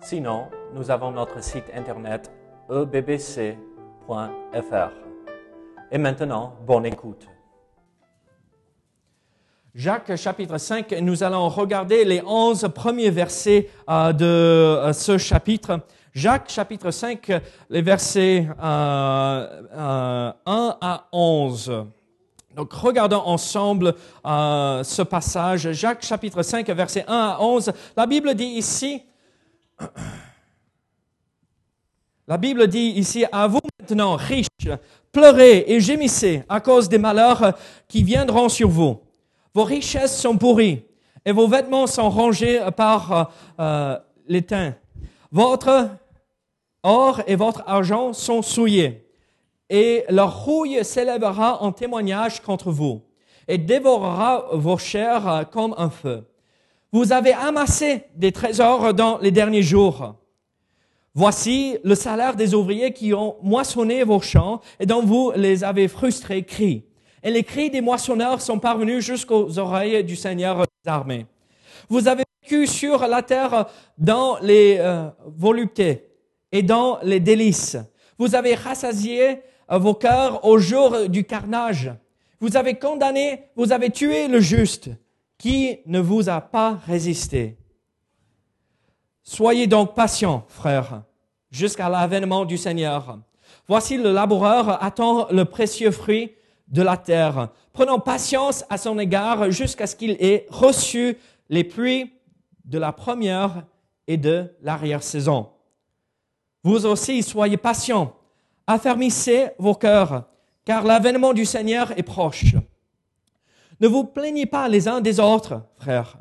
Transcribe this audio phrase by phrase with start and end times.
[0.00, 2.30] Sinon, nous avons notre site internet
[2.70, 3.56] ebbc.fr.
[5.90, 7.26] Et maintenant, bonne écoute.
[9.74, 15.80] Jacques chapitre 5, nous allons regarder les onze premiers versets euh, de euh, ce chapitre.
[16.12, 17.32] Jacques chapitre 5,
[17.70, 21.86] les versets euh, 1 à 11.
[22.56, 23.94] Donc regardons ensemble
[24.26, 25.70] euh, ce passage.
[25.70, 27.72] Jacques chapitre 5, versets 1 à 11.
[27.96, 29.04] La Bible dit ici,
[32.26, 34.48] la Bible dit ici, à vous maintenant, riches,
[35.12, 37.54] pleurez et gémissez à cause des malheurs
[37.88, 39.00] qui viendront sur vous.
[39.54, 40.84] Vos richesses sont pourries
[41.24, 44.74] et vos vêtements sont rongés par euh, l'étain.
[45.32, 45.90] Votre
[46.82, 49.08] or et votre argent sont souillés
[49.70, 53.02] et leur rouille s'élèvera en témoignage contre vous
[53.46, 56.24] et dévorera vos chairs comme un feu.
[56.90, 60.14] Vous avez amassé des trésors dans les derniers jours.
[61.14, 65.86] Voici le salaire des ouvriers qui ont moissonné vos champs et dont vous les avez
[65.86, 66.86] frustrés cris.
[67.22, 71.26] Et les cris des moissonneurs sont parvenus jusqu'aux oreilles du Seigneur des armées.
[71.90, 73.66] Vous avez vécu sur la terre
[73.98, 76.08] dans les euh, voluptés
[76.52, 77.76] et dans les délices.
[78.16, 81.92] Vous avez rassasié vos cœurs au jour du carnage.
[82.40, 84.88] Vous avez condamné, vous avez tué le juste
[85.38, 87.56] qui ne vous a pas résisté.
[89.22, 91.02] Soyez donc patients, frères,
[91.50, 93.18] jusqu'à l'avènement du Seigneur.
[93.68, 96.32] Voici le laboureur attend le précieux fruit
[96.66, 97.50] de la terre.
[97.72, 101.16] Prenons patience à son égard jusqu'à ce qu'il ait reçu
[101.48, 102.12] les pluies
[102.64, 103.64] de la première
[104.06, 105.50] et de l'arrière-saison.
[106.64, 108.14] Vous aussi, soyez patients,
[108.66, 110.24] affermissez vos cœurs,
[110.64, 112.54] car l'avènement du Seigneur est proche.
[113.80, 116.18] Ne vous plaignez pas les uns des autres, frères,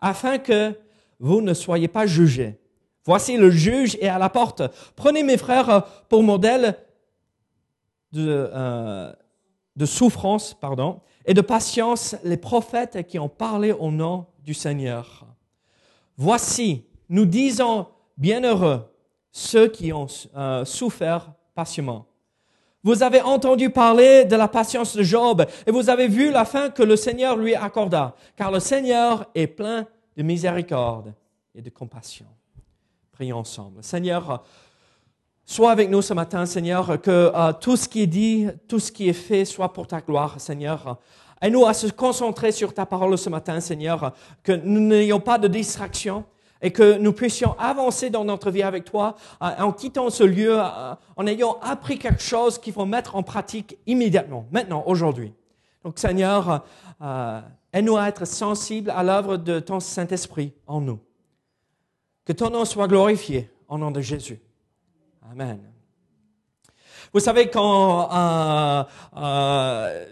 [0.00, 0.78] afin que
[1.18, 2.58] vous ne soyez pas jugés.
[3.04, 4.62] Voici le juge est à la porte.
[4.94, 6.76] Prenez mes frères pour modèle
[8.12, 9.12] de, euh,
[9.76, 15.26] de souffrance, pardon, et de patience les prophètes qui ont parlé au nom du Seigneur.
[16.16, 18.84] Voici, nous disons bienheureux
[19.32, 20.06] ceux qui ont
[20.36, 22.06] euh, souffert patiemment.
[22.82, 26.70] Vous avez entendu parler de la patience de Job et vous avez vu la fin
[26.70, 29.86] que le Seigneur lui accorda, car le Seigneur est plein
[30.16, 31.12] de miséricorde
[31.54, 32.26] et de compassion.
[33.12, 33.84] Prions ensemble.
[33.84, 34.42] Seigneur,
[35.44, 38.90] sois avec nous ce matin, Seigneur, que euh, tout ce qui est dit, tout ce
[38.90, 40.98] qui est fait soit pour ta gloire, Seigneur.
[41.42, 45.48] Aide-nous à se concentrer sur ta parole ce matin, Seigneur, que nous n'ayons pas de
[45.48, 46.24] distraction,
[46.62, 50.58] et que nous puissions avancer dans notre vie avec toi euh, en quittant ce lieu,
[50.58, 55.32] euh, en ayant appris quelque chose qu'il faut mettre en pratique immédiatement, maintenant, aujourd'hui.
[55.84, 56.64] Donc Seigneur,
[57.00, 57.40] euh,
[57.72, 61.00] aide-nous à être sensibles à l'œuvre de ton Saint-Esprit en nous.
[62.24, 64.40] Que ton nom soit glorifié au nom de Jésus.
[65.30, 65.60] Amen.
[67.12, 68.84] Vous savez, quand euh,
[69.16, 70.06] euh,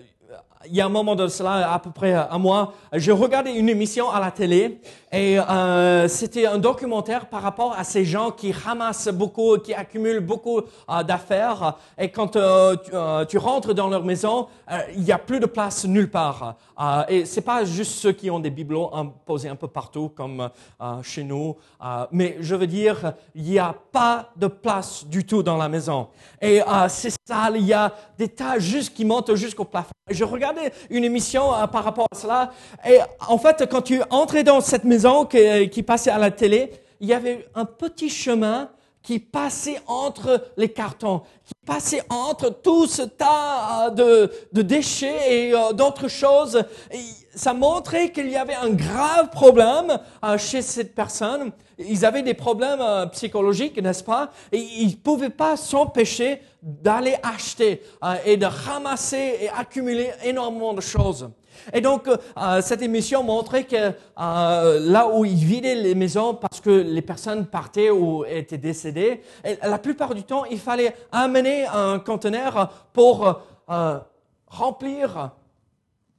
[0.71, 3.69] il y a un moment de cela, à peu près un mois, je regardais une
[3.69, 4.81] émission à la télé
[5.11, 10.21] et euh, c'était un documentaire par rapport à ces gens qui ramassent beaucoup, qui accumulent
[10.21, 12.77] beaucoup euh, d'affaires et quand euh,
[13.27, 16.57] tu, euh, rentres dans leur maison, euh, il n'y a plus de place nulle part.
[16.81, 18.91] Euh, et c'est pas juste ceux qui ont des bibelots
[19.25, 20.51] posés un peu partout comme
[21.03, 21.57] chez nous,
[22.11, 26.09] mais je veux dire, il n'y a pas de place du tout dans la maison.
[26.41, 29.93] Et c'est sale, il y a des tas juste qui montent jusqu'au plafond.
[30.11, 30.25] Je
[30.91, 32.51] une émission par rapport à cela
[32.89, 36.71] et en fait, quand tu entrais dans cette maison qui, qui passait à la télé,
[37.01, 38.71] il y avait un petit chemin
[39.03, 45.55] qui passait entre les cartons, qui passait entre tout ce tas de, de déchets et
[45.55, 46.63] euh, d'autres choses.
[47.35, 51.53] Ça montrait qu'il y avait un grave problème euh, chez cette personne.
[51.79, 54.31] Ils avaient des problèmes euh, psychologiques, n'est-ce pas?
[54.51, 60.75] Et ils ne pouvaient pas s'empêcher d'aller acheter euh, et de ramasser et accumuler énormément
[60.75, 61.31] de choses.
[61.73, 63.93] Et donc, euh, cette émission montrait que euh,
[64.81, 69.23] là où ils vidaient les maisons parce que les personnes partaient ou étaient décédées,
[69.63, 73.41] la plupart du temps, il fallait amener un conteneur pour
[74.47, 75.33] remplir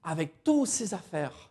[0.04, 1.49] avec toutes ces affaires.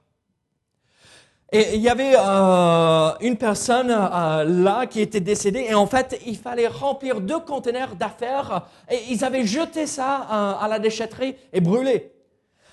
[1.50, 6.20] Et il y avait euh, une personne euh, là qui était décédée et en fait
[6.26, 11.36] il fallait remplir deux conteneurs d'affaires et ils avaient jeté ça euh, à la déchetterie
[11.54, 12.12] et brûlé.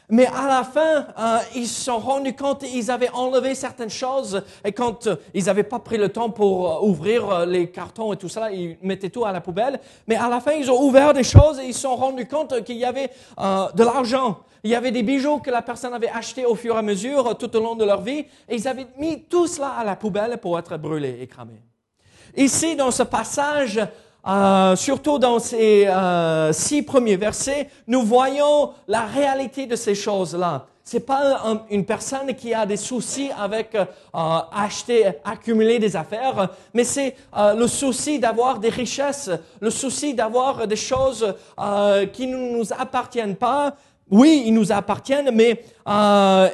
[0.10, 4.44] Mais à la fin, euh, ils se sont rendus compte qu'ils avaient enlevé certaines choses
[4.64, 8.14] et quand euh, ils n'avaient pas pris le temps pour euh, ouvrir euh, les cartons
[8.14, 9.80] et tout ça, ils mettaient tout à la poubelle.
[10.08, 12.64] Mais à la fin, ils ont ouvert des choses et ils se sont rendus compte
[12.64, 14.40] qu'il y avait de l'argent.
[14.64, 17.38] Il y avait des bijoux que la personne avait achetés au fur et à mesure
[17.38, 20.38] tout au long de leur vie et ils avaient mis tout cela à la poubelle
[20.38, 21.62] pour être brûlés et cramés.
[22.36, 23.80] Ici, dans ce passage,
[24.28, 30.66] euh, surtout dans ces euh, six premiers versets, nous voyons la réalité de ces choses-là.
[30.88, 33.86] C'est pas un- une personne qui a des soucis avec euh,
[34.56, 40.68] acheter, accumuler des affaires, mais c'est euh, le souci d'avoir des richesses, le souci d'avoir
[40.68, 43.74] des choses euh, qui ne nous appartiennent pas.
[44.12, 46.48] Oui, ils nous appartiennent, mais euh,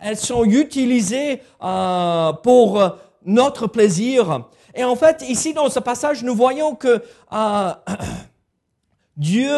[0.00, 2.80] elles sont utilisées euh, pour
[3.26, 4.42] notre plaisir.
[4.74, 7.72] Et en fait, ici dans ce passage, nous voyons que euh,
[9.16, 9.52] Dieu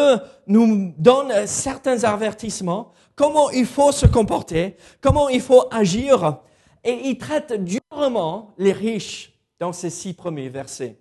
[0.45, 6.37] nous donne certains avertissements, comment il faut se comporter, comment il faut agir,
[6.83, 10.99] et il traite durement les riches dans ces six premiers versets.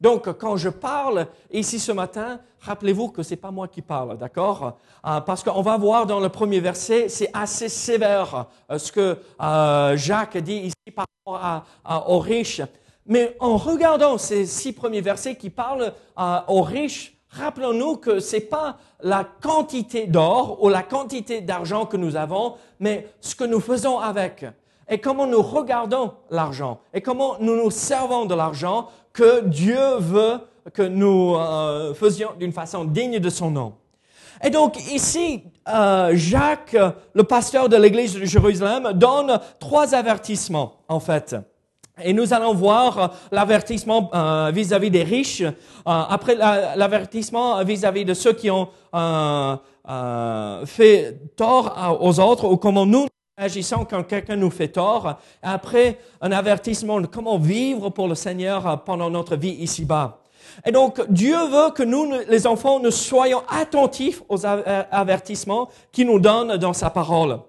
[0.00, 4.76] Donc, quand je parle ici ce matin, rappelez-vous que c'est pas moi qui parle, d'accord?
[5.06, 9.18] Euh, Parce qu'on va voir dans le premier verset, c'est assez sévère euh, ce que
[9.40, 12.60] euh, Jacques dit ici par rapport aux riches.
[13.06, 18.40] Mais en regardant ces six premiers versets qui parlent euh, aux riches, rappelons-nous que c'est
[18.40, 23.60] pas la quantité d'or ou la quantité d'argent que nous avons, mais ce que nous
[23.60, 24.46] faisons avec
[24.88, 30.40] et comment nous regardons l'argent et comment nous nous servons de l'argent que Dieu veut
[30.72, 33.74] que nous euh, faisions d'une façon digne de son nom.
[34.42, 36.76] Et donc ici, euh, Jacques,
[37.14, 41.36] le pasteur de l'église de Jérusalem, donne trois avertissements en fait.
[42.02, 45.52] Et nous allons voir euh, l'avertissement euh, vis-à-vis des riches, euh,
[45.84, 48.68] après la- l'avertissement vis-à-vis de ceux qui ont
[50.66, 53.06] fait tort aux autres, ou comment nous
[53.36, 55.18] agissons quand quelqu'un nous fait tort.
[55.42, 60.20] Après, un avertissement de comment vivre pour le Seigneur pendant notre vie ici-bas.
[60.64, 66.20] Et donc, Dieu veut que nous, les enfants, nous soyons attentifs aux avertissements qu'il nous
[66.20, 67.40] donne dans sa parole.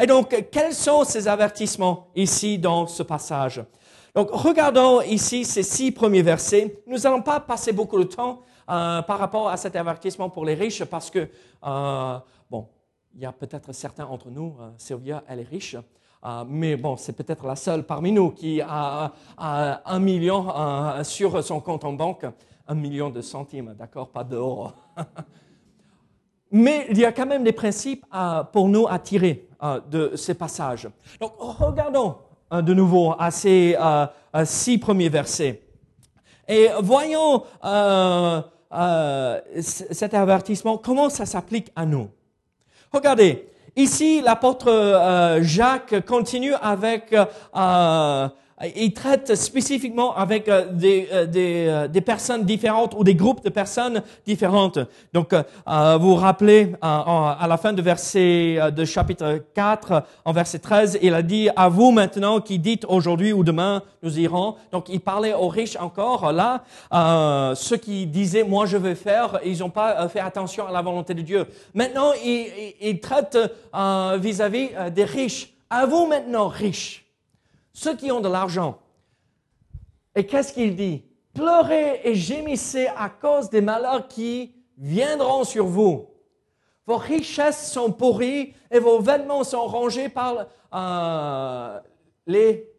[0.00, 3.62] Et donc, quels sont ces avertissements ici dans ce passage?
[4.14, 6.82] Donc, regardons ici ces six premiers versets.
[6.86, 10.54] Nous n'allons pas passer beaucoup de temps euh, par rapport à cet avertissement pour les
[10.54, 11.28] riches parce que,
[11.66, 12.18] euh,
[12.48, 12.68] bon,
[13.16, 15.76] il y a peut-être certains entre nous, euh, Sylvia, elle est riche,
[16.46, 20.46] mais bon, c'est peut-être la seule parmi nous qui a, un million
[21.02, 22.24] sur son compte en banque,
[22.66, 24.68] un million de centimes, d'accord, pas d'euros.
[26.50, 28.06] Mais il y a quand même des principes
[28.54, 29.46] pour nous à tirer
[29.90, 30.88] de ces passages.
[31.20, 32.16] Donc, regardons
[32.62, 34.06] de nouveau à ces euh,
[34.36, 35.62] euh, six premiers versets.
[36.46, 38.40] Et voyons euh,
[39.60, 42.10] cet avertissement, comment ça s'applique à nous.
[42.92, 47.14] Regardez, ici l'apôtre Jacques continue avec,
[48.76, 53.44] il traite spécifiquement avec euh, des, euh, des, euh, des personnes différentes ou des groupes
[53.44, 54.78] de personnes différentes.
[55.12, 60.98] Donc, vous vous rappelez, à la fin de verset de chapitre 4, en verset 13,
[61.02, 64.56] il a dit, à vous maintenant qui dites aujourd'hui ou demain, nous irons.
[64.72, 66.64] Donc, il parlait aux riches encore, là,
[67.54, 71.14] ceux qui disaient, moi je vais faire, ils n'ont pas fait attention à la volonté
[71.14, 71.46] de Dieu.
[71.74, 72.46] Maintenant, il,
[72.80, 73.38] il- traite
[74.18, 75.52] vis-à-vis des riches.
[75.70, 77.03] À vous maintenant, riches,
[77.74, 78.78] ceux qui ont de l'argent.
[80.14, 81.04] Et qu'est-ce qu'il dit?
[81.34, 86.08] Pleurez et gémissez à cause des malheurs qui viendront sur vous.
[86.86, 91.80] Vos richesses sont pourries et vos vêtements sont rongés par euh,
[92.26, 92.70] les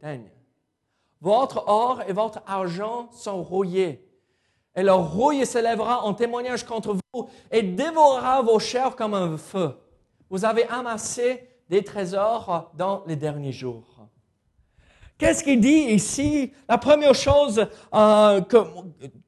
[0.00, 0.30] teignes.
[1.20, 4.06] Votre or et votre argent sont rouillés.
[4.76, 9.76] Et leur rouille s'élèvera en témoignage contre vous et dévorera vos chairs comme un feu.
[10.28, 13.94] Vous avez amassé des trésors dans les derniers jours.
[15.16, 16.52] Qu'est-ce qu'il dit ici?
[16.68, 18.56] La première chose euh, que,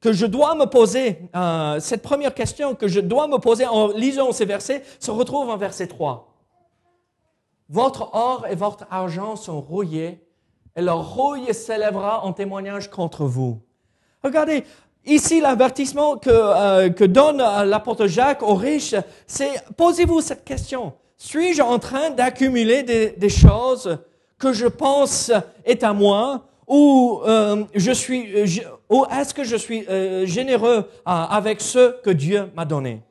[0.01, 3.87] que je dois me poser, euh, cette première question que je dois me poser en
[3.87, 6.33] lisant ces versets, se retrouve en verset 3.
[7.69, 10.25] Votre or et votre argent sont rouillés,
[10.75, 13.59] et leur rouille s'élèvera en témoignage contre vous.
[14.23, 14.65] Regardez,
[15.05, 20.93] ici l'avertissement que, euh, que donne l'apôtre Jacques aux riches, c'est posez-vous cette question.
[21.17, 23.97] Suis-je en train d'accumuler des, choses
[24.37, 25.31] que je pense
[25.65, 31.59] est à moi ou euh, je suis, euh, est-ce que je suis euh, généreux avec
[31.59, 33.01] ce que Dieu m'a donné?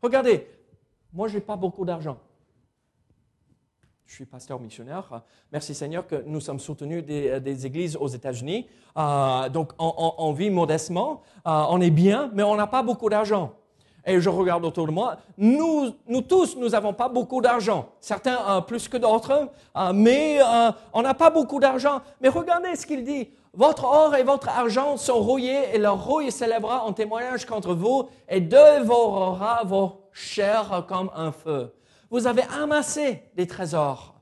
[0.00, 0.46] Regardez,
[1.12, 2.18] moi j'ai pas beaucoup d'argent.
[4.06, 5.22] je suis pasteur missionnaire.
[5.50, 8.68] Merci Seigneur que nous sommes soutenus des, églises aux États-Unis.
[8.94, 13.52] Donc on, vit modestement, on est bien, mais on n'a pas beaucoup d'argent.
[14.08, 17.90] Et je regarde autour de moi, nous, nous tous, nous n'avons pas beaucoup d'argent.
[18.00, 19.50] Certains plus que d'autres,
[19.94, 20.40] mais
[20.94, 22.00] on n'a pas beaucoup d'argent.
[22.20, 23.28] Mais regardez ce qu'il dit.
[23.52, 28.08] Votre or et votre argent sont rouillés et leur rouille s'élèvera en témoignage contre vous
[28.28, 31.74] et dévorera vos chairs comme un feu.
[32.10, 34.14] Vous avez amassé des trésors.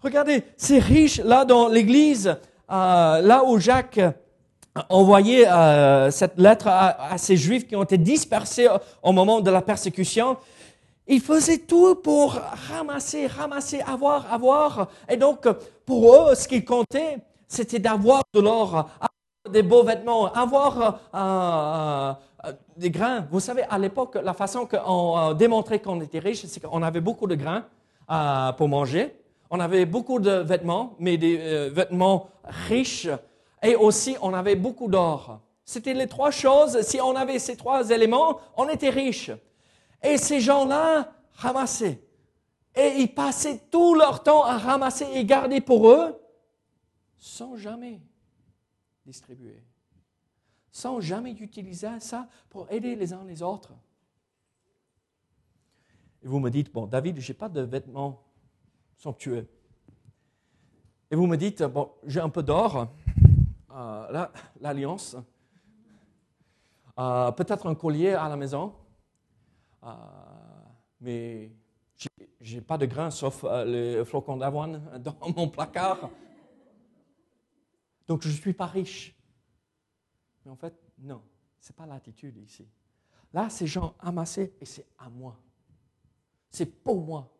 [0.00, 2.36] Regardez, ces riches là dans l'église,
[2.70, 4.00] euh, là où Jacques
[4.88, 8.68] envoyait euh, cette lettre à, ces juifs qui ont été dispersés
[9.02, 10.36] au moment de la persécution,
[11.06, 12.38] ils faisaient tout pour
[12.70, 14.88] ramasser, ramasser, avoir, avoir.
[15.08, 15.48] Et donc,
[15.86, 22.12] pour eux, ce qui comptait, c'était d'avoir de l'or, avoir des beaux vêtements, avoir euh,
[22.46, 23.26] euh, des grains.
[23.30, 27.26] Vous savez, à l'époque, la façon qu'on démontrait qu'on était riche, c'est qu'on avait beaucoup
[27.26, 27.64] de grains
[28.56, 29.14] pour manger.
[29.50, 32.28] On avait beaucoup de vêtements, mais des vêtements
[32.68, 33.08] riches.
[33.62, 35.40] Et aussi, on avait beaucoup d'or.
[35.64, 36.80] C'était les trois choses.
[36.82, 39.30] Si on avait ces trois éléments, on était riche.
[40.02, 42.02] Et ces gens-là ramassaient.
[42.74, 46.18] Et ils passaient tout leur temps à ramasser et garder pour eux
[47.18, 48.00] sans jamais
[49.04, 49.62] distribuer,
[50.70, 53.72] sans jamais utiliser ça pour aider les uns les autres.
[56.22, 58.22] Et vous me dites, bon, David, je n'ai pas de vêtements
[58.96, 59.48] somptueux.
[61.10, 62.88] Et vous me dites, bon, j'ai un peu d'or,
[63.78, 64.26] euh,
[64.60, 65.16] l'alliance,
[66.98, 68.74] euh, peut-être un collier à la maison,
[69.84, 69.88] euh,
[71.00, 71.52] mais
[72.40, 76.10] je n'ai pas de grains sauf euh, les flocons d'avoine dans mon placard.
[78.06, 79.14] Donc je ne suis pas riche.
[80.44, 81.22] Mais en fait, non,
[81.60, 82.66] ce n'est pas l'attitude ici.
[83.32, 85.36] Là, ces gens amassés et c'est à moi.
[86.50, 87.30] C'est pour moi.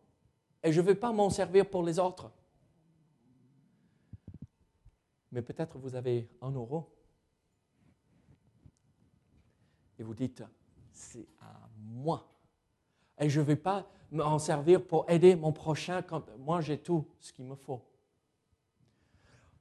[0.61, 2.31] Et je ne veux pas m'en servir pour les autres.
[5.31, 6.89] Mais peut-être vous avez un euro.
[9.97, 10.43] Et vous dites,
[10.91, 12.25] c'est à moi.
[13.19, 17.05] Et je ne vais pas m'en servir pour aider mon prochain quand moi j'ai tout
[17.19, 17.81] ce qu'il me faut.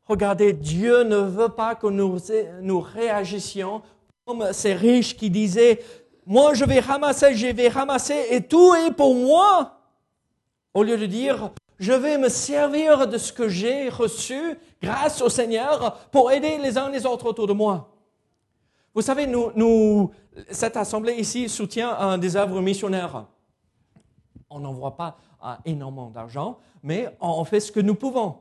[0.06, 2.18] Regardez, Dieu ne veut pas que nous,
[2.62, 3.82] nous réagissions
[4.24, 5.80] comme ces riches qui disaient,
[6.24, 9.80] moi je vais ramasser, je vais ramasser et tout est pour moi.
[10.72, 15.28] Au lieu de dire, je vais me servir de ce que j'ai reçu grâce au
[15.28, 17.94] Seigneur pour aider les uns les autres autour de moi.
[18.94, 20.10] Vous savez, nous, nous
[20.50, 23.26] cette assemblée ici soutient des œuvres missionnaires.
[24.50, 25.18] On n'envoie pas
[25.64, 28.38] énormément d'argent, mais on fait ce que nous pouvons.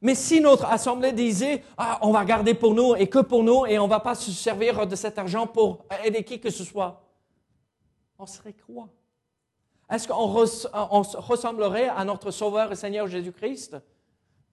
[0.00, 3.66] Mais si notre assemblée disait, ah, on va garder pour nous et que pour nous
[3.66, 6.64] et on ne va pas se servir de cet argent pour aider qui que ce
[6.64, 7.00] soit,
[8.18, 8.88] on serait quoi?
[9.92, 13.76] Est-ce qu'on ressemblerait à notre Sauveur et Seigneur Jésus-Christ?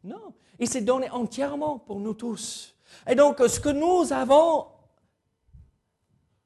[0.04, 0.34] Non.
[0.60, 2.76] Il s'est donné entièrement pour nous tous.
[3.08, 4.66] Et donc, ce que nous avons,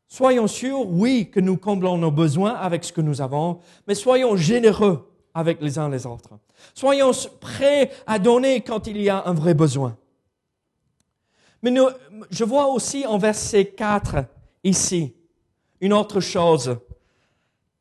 [0.07, 4.35] soyons sûrs, oui, que nous comblons nos besoins avec ce que nous avons, mais soyons
[4.35, 6.37] généreux avec les uns les autres.
[6.75, 9.97] Soyons prêts à donner quand il y a un vrai besoin.
[11.63, 11.73] Mais
[12.29, 14.25] je vois aussi en verset 4
[14.63, 15.15] ici
[15.81, 16.77] une autre chose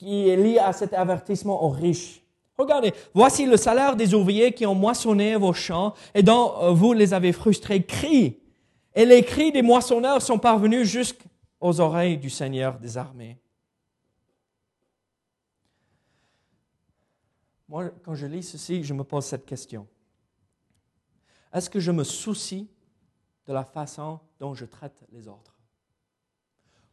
[0.02, 2.22] qui est liée à cet avertissement aux riches.
[2.58, 6.92] Regardez, voici le salaire des ouvriers qui ont moissonné vos champs et dont euh, vous
[6.92, 7.84] les avez frustrés.
[7.84, 8.36] Cris.
[8.96, 13.38] Et les cris des moissonneurs sont parvenus jusqu'aux oreilles du Seigneur des armées.
[17.68, 19.86] Moi, quand je lis ceci, je me pose cette question.
[21.54, 22.68] Est-ce que je me soucie
[23.46, 25.51] de la façon dont je traite les autres?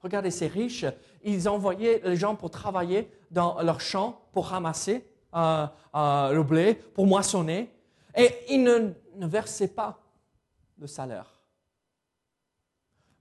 [0.01, 0.85] Regardez, ces riches,
[1.23, 6.75] ils envoyaient les gens pour travailler dans leurs champs, pour ramasser euh, euh, le blé,
[6.75, 7.69] pour moissonner,
[8.15, 10.01] et ils ne, ne versaient pas
[10.77, 11.39] le salaire.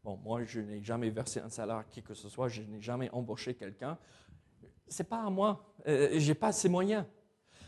[0.05, 2.81] Bon, moi, je n'ai jamais versé un salaire à qui que ce soit, je n'ai
[2.81, 3.99] jamais embauché quelqu'un.
[4.89, 7.05] Ce n'est pas à moi, euh, je n'ai pas ces moyens.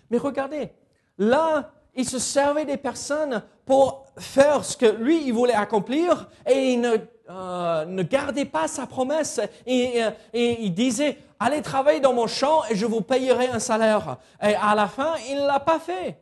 [0.09, 0.71] Mais regardez,
[1.19, 6.73] là, il se servait des personnes pour faire ce que lui, il voulait accomplir et
[6.73, 6.97] il ne,
[7.31, 9.41] euh, ne gardait pas sa promesse.
[9.65, 14.17] Et, euh, il disait, allez travailler dans mon champ et je vous payerai un salaire.
[14.43, 16.19] Et à la fin, il ne l'a pas fait.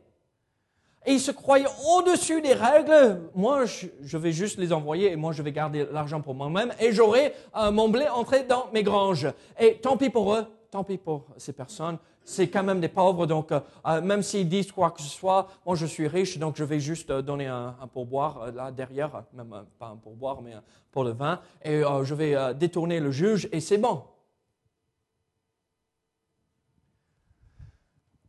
[1.07, 1.65] Et il se croyait
[1.95, 3.19] au-dessus des règles.
[3.33, 6.91] Moi, je, vais juste les envoyer et moi, je vais garder l'argent pour moi-même et
[6.91, 9.27] j'aurai euh, mon blé entré dans mes granges.
[9.59, 11.97] Et tant pis pour eux, tant pis pour ces personnes.
[12.23, 15.47] C'est quand même des pauvres, donc euh, euh, même s'ils disent quoi que ce soit,
[15.65, 19.65] moi je suis riche, donc je vais juste euh, donner un, pourboire là derrière, même
[19.79, 20.53] pas un pourboire, mais
[20.91, 24.03] pour le vin, et je vais détourner le juge, et c'est bon.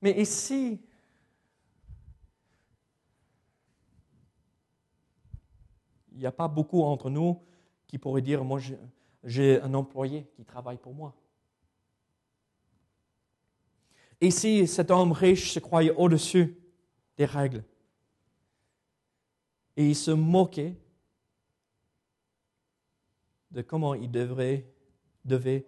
[0.03, 0.81] Mais ici,
[6.13, 7.43] il n'y a pas beaucoup entre nous
[7.87, 8.61] qui pourraient dire, moi
[9.25, 11.15] j'ai un employé qui travaille pour moi.
[14.21, 16.57] Ici, cet homme riche se croyait au-dessus
[17.17, 17.65] des règles?
[19.77, 20.77] Et il se moquait
[23.51, 25.67] de comment il devait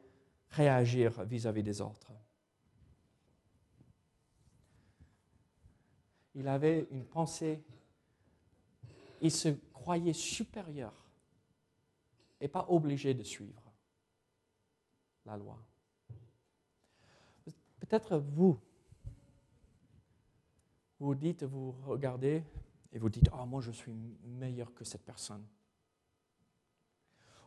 [0.50, 2.12] réagir vis-à-vis des autres.
[6.34, 7.62] Il avait une pensée,
[9.20, 10.92] il se croyait supérieur
[12.40, 13.62] et pas obligé de suivre
[15.24, 15.58] la loi.
[17.92, 18.58] Peut-être vous,
[20.98, 22.42] vous dites, vous regardez
[22.90, 23.92] et vous dites, oh, moi je suis
[24.24, 25.46] meilleur que cette personne.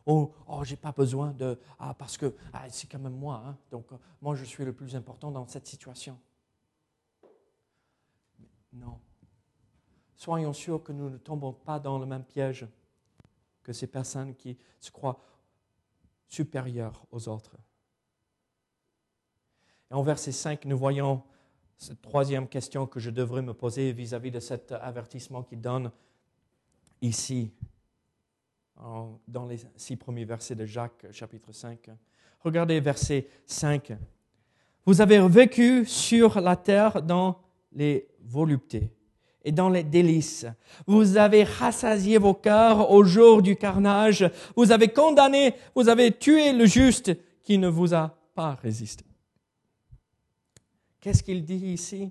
[0.04, 3.58] Oh, oh j'ai pas besoin de, ah, parce que ah, c'est quand même moi, hein,
[3.72, 3.88] donc
[4.22, 6.16] moi je suis le plus important dans cette situation.
[8.72, 9.00] Non.
[10.14, 12.68] Soyons sûrs que nous ne tombons pas dans le même piège
[13.64, 15.20] que ces personnes qui se croient
[16.28, 17.56] supérieures aux autres.
[19.90, 21.22] Et en verset 5, nous voyons
[21.78, 25.90] cette troisième question que je devrais me poser vis-à-vis de cet avertissement qu'il donne
[27.02, 27.52] ici,
[28.76, 31.90] dans les six premiers versets de Jacques, chapitre 5.
[32.40, 33.92] Regardez verset 5.
[34.84, 37.40] Vous avez vécu sur la terre dans
[37.72, 38.90] les voluptés
[39.42, 40.46] et dans les délices.
[40.86, 44.30] Vous avez rassasié vos cœurs au jour du carnage.
[44.56, 47.12] Vous avez condamné, vous avez tué le juste
[47.42, 49.05] qui ne vous a pas résisté.
[51.06, 52.10] Qu'est-ce qu'il dit ici?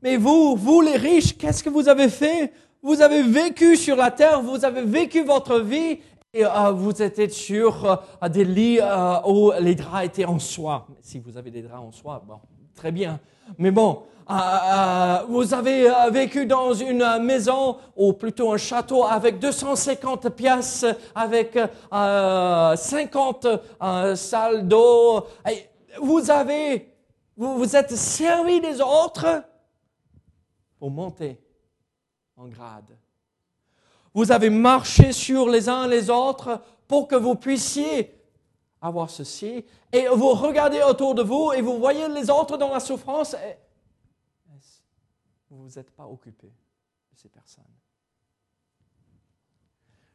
[0.00, 2.52] Mais vous, vous les riches, qu'est-ce que vous avez fait?
[2.80, 5.98] Vous avez vécu sur la terre, vous avez vécu votre vie
[6.32, 10.86] et euh, vous étiez sur euh, des lits euh, où les draps étaient en soie.
[11.00, 12.38] Si vous avez des draps en soie, bon,
[12.76, 13.18] très bien.
[13.58, 14.04] Mais bon,
[15.28, 21.58] vous avez vécu dans une maison, ou plutôt un château, avec 250 pièces, avec
[21.90, 23.46] 50
[24.14, 25.26] salles d'eau.
[26.00, 26.95] Vous avez
[27.36, 29.44] vous vous êtes servi des autres
[30.78, 31.40] pour monter
[32.36, 32.96] en grade.
[34.14, 38.14] Vous avez marché sur les uns les autres pour que vous puissiez
[38.80, 39.64] avoir ceci.
[39.92, 43.34] Et vous regardez autour de vous et vous voyez les autres dans la souffrance.
[43.34, 43.58] Et
[45.50, 47.64] vous ne vous êtes pas occupé de ces personnes?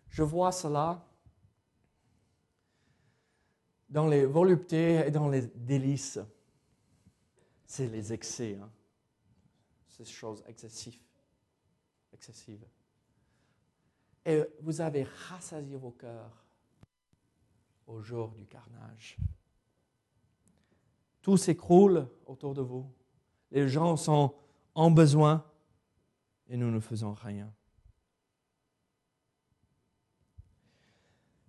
[0.09, 1.05] Je vois cela
[3.89, 6.19] dans les voluptés et dans les délices
[7.71, 8.69] c'est les excès, hein.
[9.87, 10.99] ces choses excessives.
[12.11, 12.67] excessives.
[14.25, 16.45] Et vous avez rassasié vos cœurs
[17.87, 19.15] au jour du carnage.
[21.21, 22.91] Tout s'écroule autour de vous.
[23.51, 24.35] Les gens sont
[24.75, 25.49] en besoin
[26.49, 27.53] et nous ne faisons rien.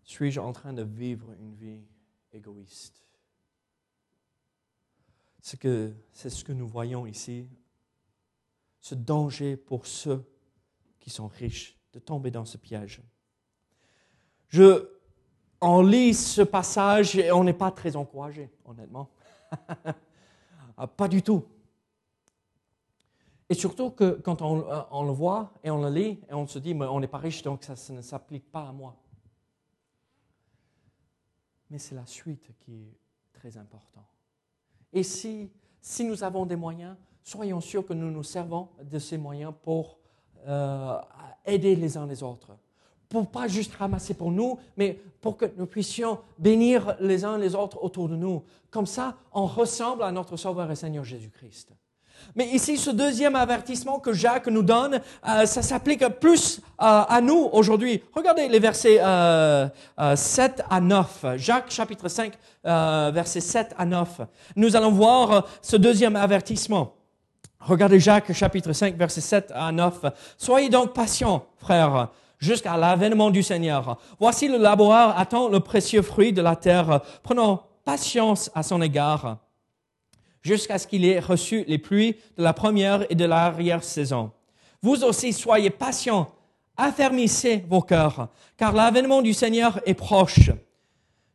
[0.04, 1.82] Suis-je en train de vivre une vie
[2.32, 3.01] égoïste?
[5.42, 7.48] C'est ce que nous voyons ici,
[8.80, 10.24] ce danger pour ceux
[11.00, 13.02] qui sont riches de tomber dans ce piège.
[14.48, 14.88] Je,
[15.60, 19.10] on lit ce passage et on n'est pas très encouragé, honnêtement.
[20.74, 21.44] Ah, pas du tout.
[23.46, 26.46] Et surtout que quand on, euh, on, le voit et on le lit et on
[26.46, 28.96] se dit, mais on n'est pas riche, donc ça ne s'applique pas à moi.
[31.68, 32.98] Mais c'est la suite qui est
[33.34, 34.11] très importante.
[34.92, 35.50] Et si,
[35.80, 39.98] si nous avons des moyens, soyons sûrs que nous nous servons de ces moyens pour
[40.46, 40.98] euh,
[41.46, 42.50] aider les uns les autres.
[43.08, 47.54] Pour pas juste ramasser pour nous, mais pour que nous puissions bénir les uns les
[47.54, 48.42] autres autour de nous.
[48.70, 51.72] Comme ça, on ressemble à notre Sauveur et Seigneur Jésus-Christ.
[52.34, 57.20] Mais ici, ce deuxième avertissement que Jacques nous donne, euh, ça s'applique plus euh, à
[57.20, 58.02] nous aujourd'hui.
[58.14, 59.66] Regardez les versets 7 euh,
[59.98, 61.26] à 9.
[61.36, 62.32] Jacques chapitre 5,
[62.64, 64.20] versets 7 à 9.
[64.56, 66.94] Nous allons voir ce deuxième avertissement.
[67.60, 70.06] Regardez Jacques chapitre 5, versets 7 à 9.
[70.38, 72.08] Soyez donc patients, frères,
[72.38, 73.98] jusqu'à l'avènement du Seigneur.
[74.18, 77.00] Voici le laboureur attend le précieux fruit de la terre.
[77.22, 79.38] Prenons patience à son égard
[80.42, 84.32] jusqu'à ce qu'il ait reçu les pluies de la première et de l'arrière-saison.
[84.82, 86.30] Vous aussi soyez patients,
[86.76, 90.50] affermissez vos cœurs, car l'avènement du Seigneur est proche.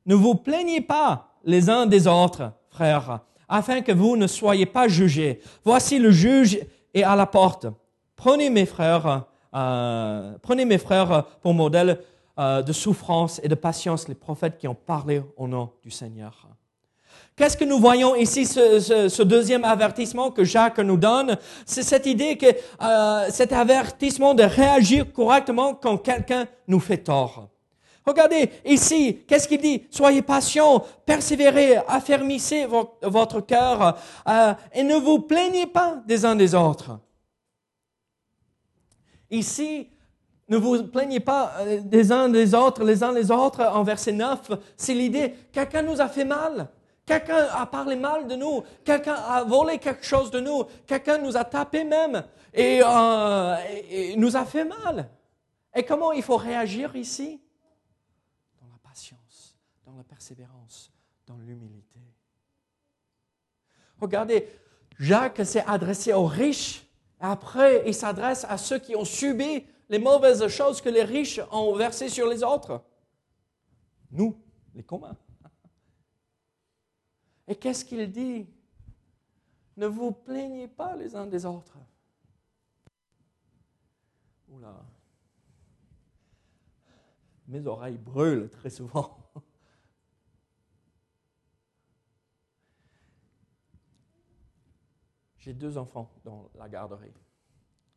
[0.06, 4.88] Ne vous plaignez pas les uns des autres, frères, afin que vous ne soyez pas
[4.88, 5.42] jugés.
[5.64, 6.60] Voici le juge
[6.94, 7.68] est à la porte.
[8.16, 12.02] Prenez mes frères, euh, prenez mes frères pour modèle
[12.40, 16.48] euh, de souffrance et de patience les prophètes qui ont parlé au nom du Seigneur.
[17.36, 21.38] Qu'est-ce que nous voyons ici, ce, deuxième avertissement que Jacques nous donne?
[21.66, 22.48] C'est cette idée que
[22.82, 27.50] euh, cet avertissement de réagir correctement quand quelqu'un nous fait tort.
[28.08, 29.84] Regardez ici, qu'est-ce qu'il dit?
[29.92, 32.66] Soyez patients, persévérez, affermissez
[33.02, 36.98] votre, cœur euh, et ne vous plaignez pas des uns des autres.
[39.30, 39.90] Ici,
[40.50, 44.14] ne vous plaignez pas euh, des uns des autres, les uns les autres, en verset
[44.14, 46.70] 9, c'est l'idée, quelqu'un nous a fait mal,
[47.08, 51.36] quelqu'un a parlé mal de nous, quelqu'un a volé quelque chose de nous, quelqu'un nous
[51.36, 53.56] a tapé même et, euh,
[53.90, 55.10] et nous a fait mal.
[55.74, 57.42] Et comment il faut réagir ici?
[59.96, 60.92] La persévérance,
[61.26, 62.00] dans l'humilité.
[64.00, 64.48] Regardez,
[65.00, 66.86] Jacques s'est adressé aux riches.
[67.20, 71.74] Après, il s'adresse à ceux qui ont subi les mauvaises choses que les riches ont
[71.74, 72.84] versées sur les autres.
[74.12, 74.38] Nous,
[74.76, 75.18] les communs.
[77.48, 78.46] Et qu'est-ce qu'il dit?
[79.78, 81.78] Ne vous plaignez pas les uns des autres.
[84.50, 84.86] Oula.
[87.48, 89.18] Mes oreilles brûlent très souvent.
[95.38, 97.14] J'ai deux enfants dans la garderie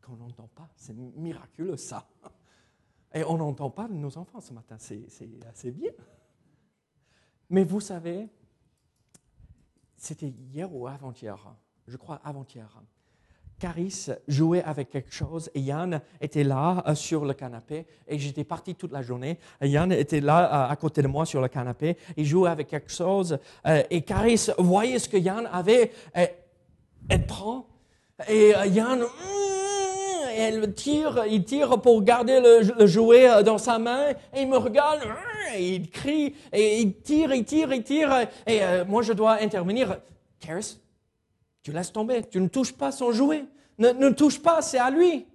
[0.00, 0.68] qu'on n'entend pas.
[0.76, 2.08] C'est miraculeux ça.
[3.12, 4.76] Et on n'entend pas nos enfants ce matin.
[4.78, 5.08] C'est
[5.48, 5.90] assez bien.
[7.48, 8.28] Mais vous savez,
[10.10, 11.38] c'était hier ou avant-hier,
[11.86, 12.68] je crois avant-hier.
[13.60, 18.42] Caris jouait avec quelque chose et Yann était là euh, sur le canapé et j'étais
[18.42, 19.38] parti toute la journée.
[19.62, 22.90] Yann était là euh, à côté de moi sur le canapé, il jouait avec quelque
[22.90, 27.68] chose euh, et Caris voyait ce que Yann avait elle prend
[28.28, 29.39] et Yann, mm,
[30.40, 34.57] elle tire, il tire pour garder le, jouet euh, dans sa main et il me
[34.57, 35.00] regarde,
[35.59, 39.98] il crie et il tire, il tire, il tire et euh, moi je dois intervenir.
[40.40, 40.79] Karis,
[41.62, 43.44] tu laisses tomber, tu ne touches pas son jouet,
[43.79, 45.26] ne, ne touche pas, c'est à lui.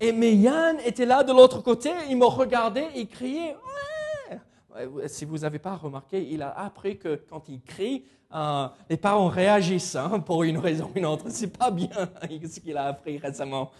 [0.00, 3.56] Et mais Yann était là de l'autre côté, il me regardait, il criait.
[5.06, 9.28] Si vous n'avez pas remarqué, il a appris que quand il crie, euh, les parents
[9.28, 11.24] réagissent hein, pour une raison ou une autre.
[11.28, 11.88] C'est pas bien
[12.22, 13.70] ce qu'il a appris récemment.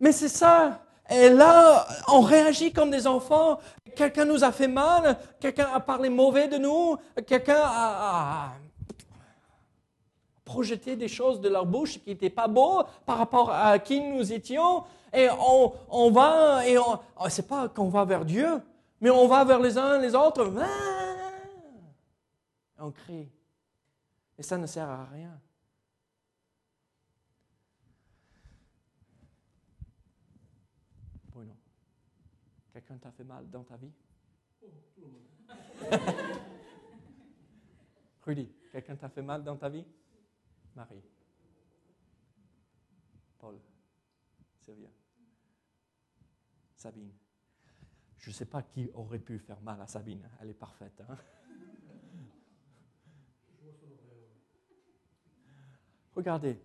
[0.00, 0.80] Mais c'est ça.
[1.10, 3.58] Et là, on réagit comme des enfants.
[3.96, 8.52] Quelqu'un nous a fait mal, quelqu'un a parlé mauvais de nous, quelqu'un a,
[10.44, 14.32] projeté des choses de leur bouche qui n'étaient pas beaux par rapport à qui nous
[14.32, 14.84] étions.
[15.12, 15.28] Et
[15.90, 18.60] on, va, et on, oh, c'est pas qu'on va vers Dieu,
[19.00, 20.52] mais on va vers les uns les autres.
[20.60, 20.90] Ah!
[22.78, 23.28] On crie.
[24.40, 25.38] Et ça ne sert à rien.
[31.26, 31.54] Bruno,
[32.72, 33.92] quelqu'un t'a fait mal dans ta vie?
[38.22, 39.84] Rudy, quelqu'un t'a fait mal dans ta vie?
[40.74, 41.04] Marie.
[43.38, 43.60] Paul.
[44.60, 44.88] Sylvia.
[46.76, 47.12] Sabine.
[48.16, 50.26] Je ne sais pas qui aurait pu faire mal à Sabine.
[50.40, 51.02] Elle est parfaite.
[51.06, 51.18] Hein?
[56.20, 56.60] Regardez,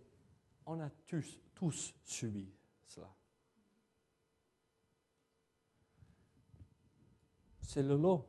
[0.65, 2.45] on a tous, tous subi
[2.85, 3.07] cela.
[7.61, 8.27] C'est le lot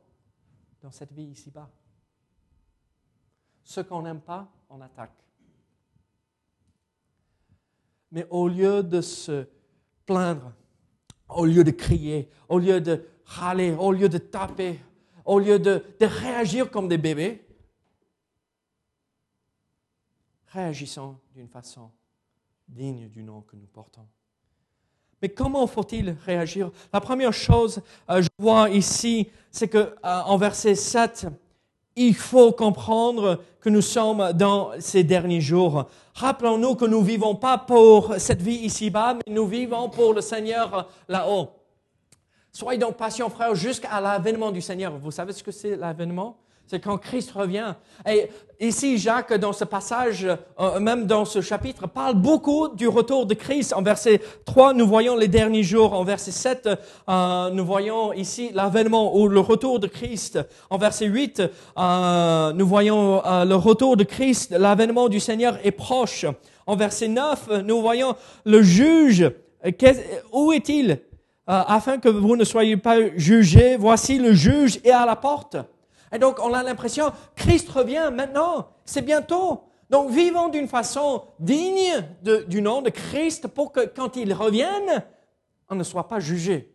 [0.81, 1.69] dans cette vie ici-bas.
[3.61, 5.21] Ce qu'on n'aime pas, on attaque.
[8.11, 9.49] Mais au lieu de se
[10.05, 10.53] plaindre,
[11.27, 14.79] au lieu de crier, au lieu de râler, au lieu de taper,
[15.25, 17.45] au lieu de, de réagir comme des bébés,
[20.47, 21.89] réagissons d'une façon
[22.67, 24.05] digne du nom que nous portons.
[25.21, 26.69] Mais comment faut-il réagir?
[26.93, 31.27] La première chose, euh, je vois ici, c'est que euh, en verset 7,
[31.95, 35.85] il faut comprendre que nous sommes dans ces derniers jours.
[36.13, 40.87] Rappelons-nous que nous vivons pas pour cette vie ici-bas, mais nous vivons pour le Seigneur
[41.07, 41.49] là-haut.
[42.51, 44.97] Soyez donc patients, frères, jusqu'à l'avènement du Seigneur.
[44.97, 46.37] Vous savez ce que c'est l'avènement?
[46.67, 47.75] C'est quand Christ revient.
[48.05, 48.27] Et
[48.59, 50.27] ici, Jacques, dans ce passage,
[50.59, 53.71] euh, même dans ce chapitre, parle beaucoup du retour de Christ.
[53.73, 55.93] En verset 3, nous voyons les derniers jours.
[55.93, 56.69] En verset 7,
[57.07, 60.39] euh, nous voyons ici l'avènement ou le retour de Christ.
[60.69, 61.41] En verset 8,
[61.77, 64.51] euh, nous voyons le retour de Christ.
[64.51, 66.25] L'avènement du Seigneur est proche.
[66.65, 69.31] En verset 9, nous voyons le juge.
[70.33, 70.99] Où est-il?
[71.49, 75.55] Afin que vous ne soyez pas jugés, voici le juge est à la porte.
[76.11, 79.63] Et donc, on a l'impression, Christ revient maintenant, c'est bientôt.
[79.89, 82.05] Donc, vivons d'une façon digne
[82.47, 85.03] du nom de Christ pour que quand il revienne,
[85.69, 86.73] on ne soit pas jugé.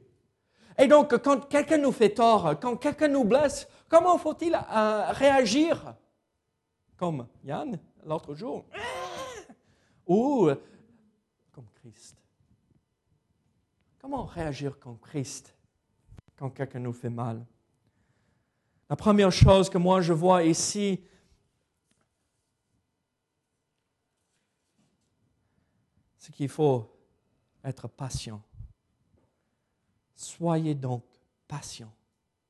[0.79, 5.95] Et donc, quand quelqu'un nous fait tort, quand quelqu'un nous blesse, comment faut-il euh, réagir?
[6.97, 8.65] Comme Yann l'autre jour
[10.07, 10.49] Ou
[11.53, 12.17] comme Christ
[14.01, 15.55] Comment réagir comme Christ
[16.37, 17.45] quand quelqu'un nous fait mal?
[18.93, 21.01] La première chose que moi je vois ici,
[26.19, 26.95] c'est qu'il faut
[27.65, 28.43] être patient.
[30.15, 31.05] Soyez donc
[31.49, 31.91] patient,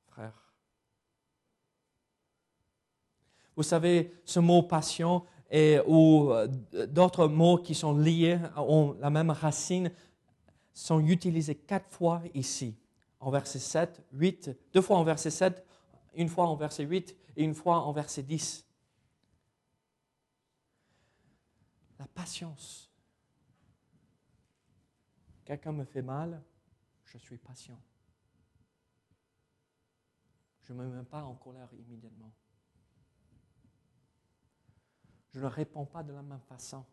[0.07, 0.53] frère.
[3.55, 6.47] Vous savez, ce mot patient et, euh,
[6.89, 9.93] d'autres mots qui sont liés, ont la même racine,
[10.73, 12.75] sont utilisés quatre fois ici,
[13.21, 15.65] en verset 7, 8, deux fois en verset 7,
[16.13, 18.65] une fois en verset 8 et une fois en verset 10.
[21.99, 22.91] La patience.
[25.45, 26.41] Quelqu'un me fait mal,
[27.05, 27.81] je suis patient.
[30.61, 32.31] Je ne me mets pas en colère immédiatement.
[35.33, 36.85] Je ne réponds pas de la même façon.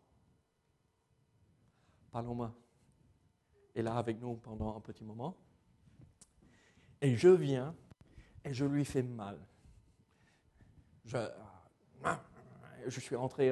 [2.11, 2.53] Paloma
[3.73, 5.37] est là avec nous pendant un petit moment.
[6.99, 7.75] Et je viens
[8.43, 9.37] et je lui fais mal.
[11.05, 11.17] Je,
[12.87, 13.51] je suis entré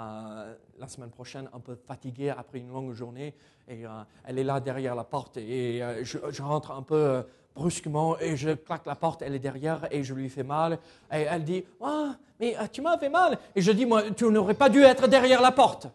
[0.00, 3.34] euh, la semaine prochaine un peu fatiguée après une longue journée
[3.66, 3.88] et euh,
[4.24, 8.50] elle est là derrière la porte et euh, je, rentre un peu brusquement et je
[8.50, 10.78] claque la porte, elle est derrière et je lui fais mal
[11.12, 14.54] et elle dit ah, mais tu m'as fait mal et je dis moi tu n'aurais
[14.54, 15.88] pas dû être derrière la porte.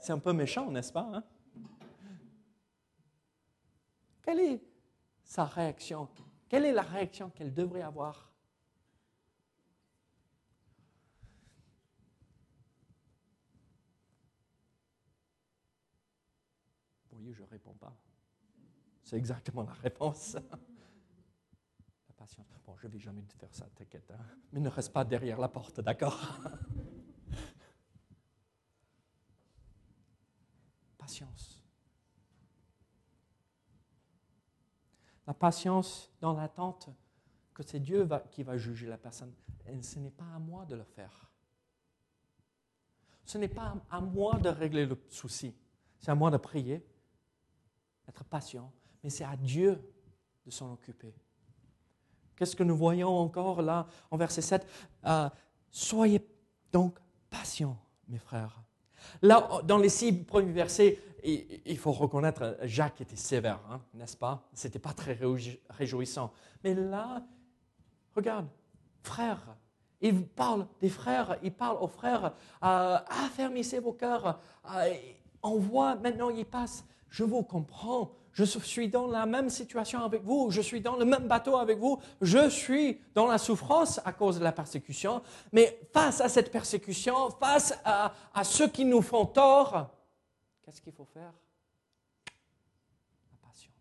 [0.00, 1.24] C'est un peu méchant, n'est-ce pas hein?
[4.22, 4.60] Quelle est
[5.34, 6.08] sa réaction
[6.48, 8.30] Quelle est la réaction qu'elle devrait avoir?
[17.10, 17.96] Je ne réponds pas.
[19.02, 20.34] C'est exactement la réponse.
[22.08, 22.46] La patience.
[22.64, 24.10] Bon, je ne vais jamais te faire ça, t'inquiète.
[24.12, 24.24] Hein.
[24.52, 26.38] Mais ne reste pas derrière la porte, d'accord?
[30.98, 31.63] Patience.
[35.26, 36.90] La patience dans l'attente
[37.54, 39.32] que c'est Dieu qui va juger la personne.
[39.66, 41.30] Et ce n'est pas à moi de le faire.
[43.24, 45.54] Ce n'est pas à moi de régler le souci.
[45.98, 46.84] C'est à moi de prier,
[48.06, 48.70] être patient,
[49.02, 49.80] mais c'est à Dieu
[50.44, 51.14] de s'en occuper.
[52.36, 54.66] Qu'est-ce que nous voyons encore là en verset 7
[55.06, 55.30] euh,
[55.70, 56.26] Soyez
[56.72, 56.98] donc
[57.30, 58.62] patients, mes frères.
[59.22, 64.46] Là, dans les six premiers versets, il faut reconnaître, Jacques était sévère, hein, n'est-ce pas?
[64.52, 65.18] Ce n'était pas très
[65.70, 66.32] réjouissant.
[66.62, 67.22] Mais là,
[68.14, 68.46] regarde,
[69.02, 69.56] frères,
[70.00, 74.38] il parle des frères, il parle aux frères, euh, affermissez vos cœurs.
[74.74, 74.94] Euh,
[75.42, 80.22] on voit maintenant, il passe je vous comprends, je suis dans la même situation avec
[80.22, 84.12] vous, je suis dans le même bateau avec vous, je suis dans la souffrance à
[84.12, 89.24] cause de la persécution, mais face à cette persécution, face à, ceux qui nous font
[89.24, 89.88] tort,
[90.62, 91.32] qu'est-ce qu'il faut faire?
[93.30, 93.72] La patience.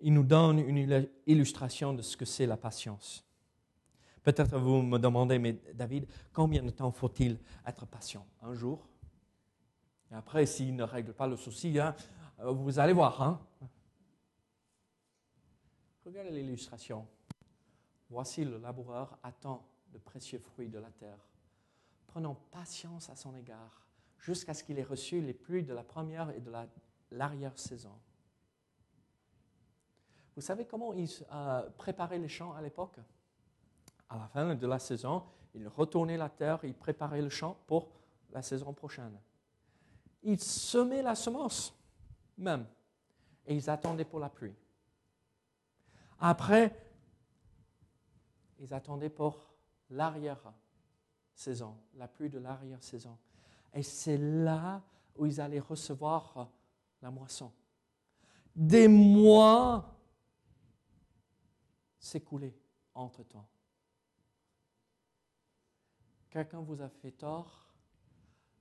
[0.00, 3.27] Il nous donne une illustration de ce que c'est la patience.
[4.22, 8.26] Peut-être vous me demandez, mais David, combien de temps faut-il être patient?
[8.42, 8.86] Un jour?
[10.10, 11.94] Et après, s'il ne règle pas le souci, hein,
[12.40, 13.20] euh, vous allez voir.
[13.22, 13.40] Hein.
[16.04, 17.06] Regardez l'illustration.
[18.10, 21.18] Voici le laboureur attend de précieux fruits de la terre.
[22.06, 23.86] Prenons patience à son égard
[24.18, 26.50] jusqu'à ce qu'il ait reçu les pluies de la première et de
[27.10, 27.92] l'arrière-saison.
[30.34, 32.98] Vous savez comment il euh, préparait les champs à l'époque?
[34.08, 35.22] À la fin de la saison,
[35.54, 37.90] ils retournaient la terre, ils préparaient le champ pour
[38.30, 39.18] la saison prochaine.
[40.22, 41.74] Ils semaient la semence
[42.36, 42.66] même
[43.46, 44.54] et ils attendaient pour la pluie.
[46.20, 46.74] Après,
[48.58, 49.54] ils attendaient pour
[49.90, 53.16] l'arrière-saison, la pluie de l'arrière-saison.
[53.72, 54.82] Et c'est là
[55.16, 56.48] où ils allaient recevoir
[57.00, 57.52] la moisson.
[58.54, 59.94] Des mois
[61.98, 62.56] s'écoulaient
[62.94, 63.46] entre-temps
[66.38, 67.66] quelqu'un vous a fait tort,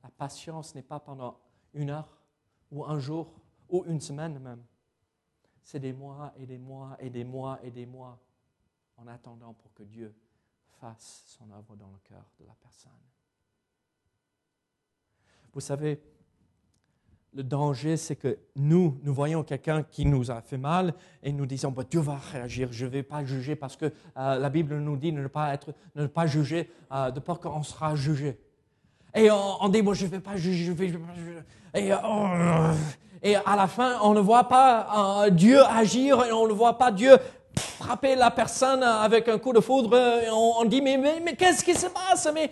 [0.01, 1.39] la patience n'est pas pendant
[1.75, 2.17] une heure
[2.71, 4.65] ou un jour ou une semaine même.
[5.61, 8.19] C'est des mois et des mois et des mois et des mois
[8.95, 10.15] en attendant pour que Dieu
[10.79, 12.91] fasse son œuvre dans le cœur de la personne.
[15.53, 16.01] Vous savez,
[17.33, 21.45] le danger, c'est que nous, nous voyons quelqu'un qui nous a fait mal et nous
[21.45, 24.77] disons, bah, Dieu va réagir, je ne vais pas juger parce que euh, la Bible
[24.77, 28.39] nous dit de ne pas, être, ne pas juger, euh, de peur qu'on sera jugé.
[29.15, 31.39] Et on, dit, moi, je ne vais pas juger, je vais, vais pas juger.
[31.73, 36.77] Et, euh, à la fin, on ne voit pas Dieu agir et on ne voit
[36.77, 37.17] pas Dieu
[37.57, 39.97] frapper la personne avec un coup de foudre.
[40.31, 42.29] On, dit, mais, mais, mais qu'est-ce qui se passe?
[42.33, 42.51] Mais,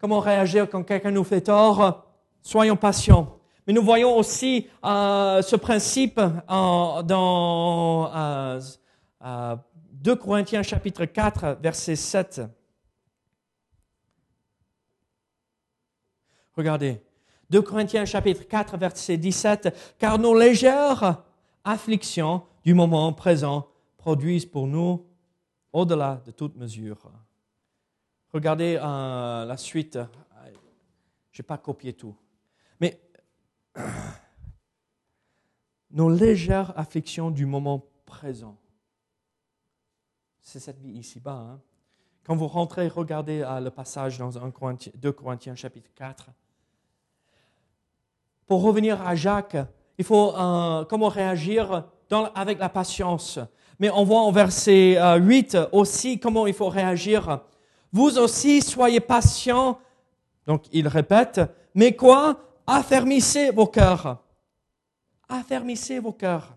[0.00, 2.06] Comment réagir quand quelqu'un nous fait tort?
[2.42, 3.38] Soyons patients.
[3.66, 9.56] Mais nous voyons aussi euh, ce principe euh, dans euh,
[9.92, 12.42] 2 Corinthiens chapitre 4, verset 7.
[16.56, 17.02] Regardez.
[17.50, 19.96] 2 Corinthiens chapitre 4, verset 17.
[19.98, 21.22] Car nos légères
[21.64, 25.06] afflictions du moment présent produisent pour nous
[25.72, 27.10] au-delà de toute mesure
[28.36, 29.98] Regardez euh, la suite.
[31.32, 32.14] Je n'ai pas copié tout.
[32.78, 33.00] Mais
[35.90, 38.58] nos légères afflictions du moment présent,
[40.42, 41.46] c'est cette vie ici-bas.
[41.50, 41.60] Hein.
[42.24, 46.26] Quand vous rentrez, regardez euh, le passage dans 1 Corinthiens, 2 Corinthiens chapitre 4.
[48.46, 49.56] Pour revenir à Jacques,
[49.96, 51.86] il faut euh, comment réagir
[52.34, 53.38] avec la patience.
[53.78, 57.40] Mais on voit en verset 8 aussi comment il faut réagir
[57.96, 59.80] vous aussi soyez patients.
[60.46, 61.40] Donc il répète,
[61.74, 62.38] mais quoi?
[62.66, 64.22] Affermissez vos cœurs.
[65.26, 66.54] Affermissez vos cœurs.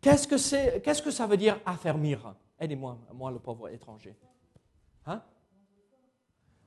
[0.00, 2.34] Qu'est-ce que, ça veut dire affermir?
[2.58, 4.16] Aidez-moi, moi le pauvre étranger.
[5.06, 5.22] Hein?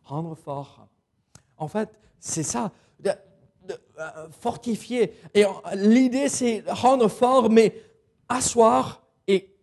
[0.06, 0.88] Rendre fort.
[1.58, 2.72] En fait, c'est ça.
[3.06, 5.14] Euh, fortifier.
[5.34, 5.44] Et
[5.76, 7.76] l'idée, c'est rendre fort, mais
[8.30, 9.54] asseoir et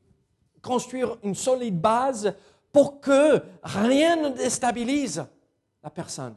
[0.61, 2.35] construire une solide base
[2.75, 5.25] pour que rien ne déstabilise
[5.81, 6.35] la personne.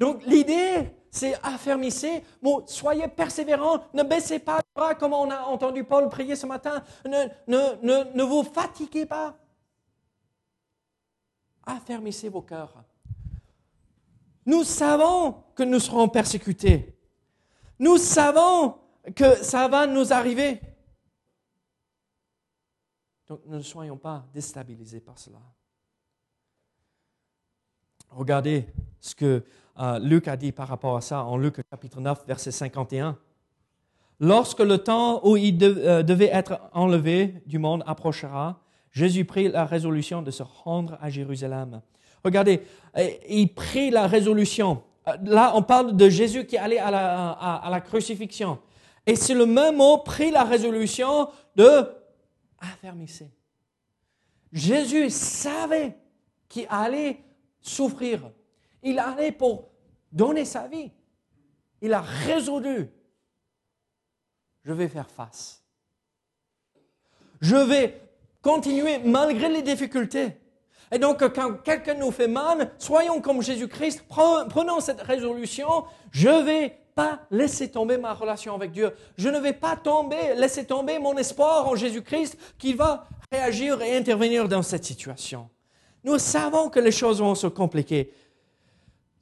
[0.00, 2.24] Donc l'idée, c'est affermissez,
[2.64, 6.82] soyez persévérants, ne baissez pas les bras comme on a entendu Paul prier ce matin,
[7.04, 9.36] ne, ne, ne vous fatiguez pas.
[11.66, 12.82] Affermissez vos cœurs.
[14.46, 16.98] Nous savons que nous serons persécutés.
[17.78, 18.76] Nous savons
[19.14, 20.62] que ça va nous arriver.
[23.28, 25.38] Donc ne soyons pas déstabilisés par cela.
[28.10, 28.66] Regardez
[29.00, 29.44] ce que
[29.78, 33.18] euh, Luc a dit par rapport à ça en Luc chapitre 9, verset 51.
[34.18, 38.60] Lorsque le temps où il euh, devait être enlevé du monde approchera,
[38.92, 41.82] Jésus prit la résolution de se rendre à Jérusalem.
[42.24, 42.62] Regardez,
[42.96, 44.82] euh, il prit la résolution.
[45.22, 48.58] Là, on parle de Jésus qui allait à la, à la crucifixion.
[49.06, 51.86] Et c'est le même mot, prit la résolution de
[52.60, 53.30] affermissez.
[54.52, 55.96] Jésus savait
[56.48, 57.22] qu'il allait
[57.60, 58.30] souffrir.
[58.82, 59.68] Il allait pour
[60.10, 60.90] donner sa vie.
[61.80, 62.88] Il a résolu.
[64.64, 65.62] Je vais faire face.
[67.40, 68.00] Je vais
[68.42, 70.36] continuer malgré les difficultés.
[70.90, 76.78] Et donc, quand quelqu'un nous fait mal, soyons comme Jésus-Christ, prenons cette résolution, je vais
[76.98, 78.90] pas laisser tomber ma relation avec Dieu.
[79.16, 83.96] Je ne vais pas tomber, laisser tomber mon espoir en Jésus-Christ qui va réagir et
[83.96, 85.48] intervenir dans cette situation.
[86.02, 88.10] Nous savons que les choses vont se compliquer.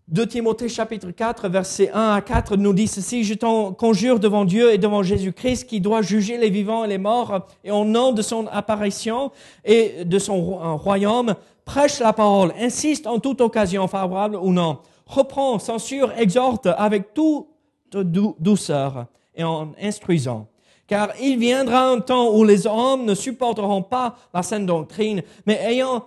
[0.09, 4.47] 2 Timothée chapitre 4, versets 1 à 4 nous dit ceci, je t'en conjure devant
[4.47, 8.13] Dieu et devant Jésus-Christ qui doit juger les vivants et les morts, et au nom
[8.13, 9.33] de son apparition
[9.67, 11.35] et de son royaume,
[11.67, 17.49] prêche la parole, insiste en toute occasion favorable ou non, reprend, censure, exhorte avec tout
[17.93, 20.49] douceur et en instruisant.
[20.87, 25.61] Car il viendra un temps où les hommes ne supporteront pas la saine doctrine, mais
[25.65, 26.07] ayant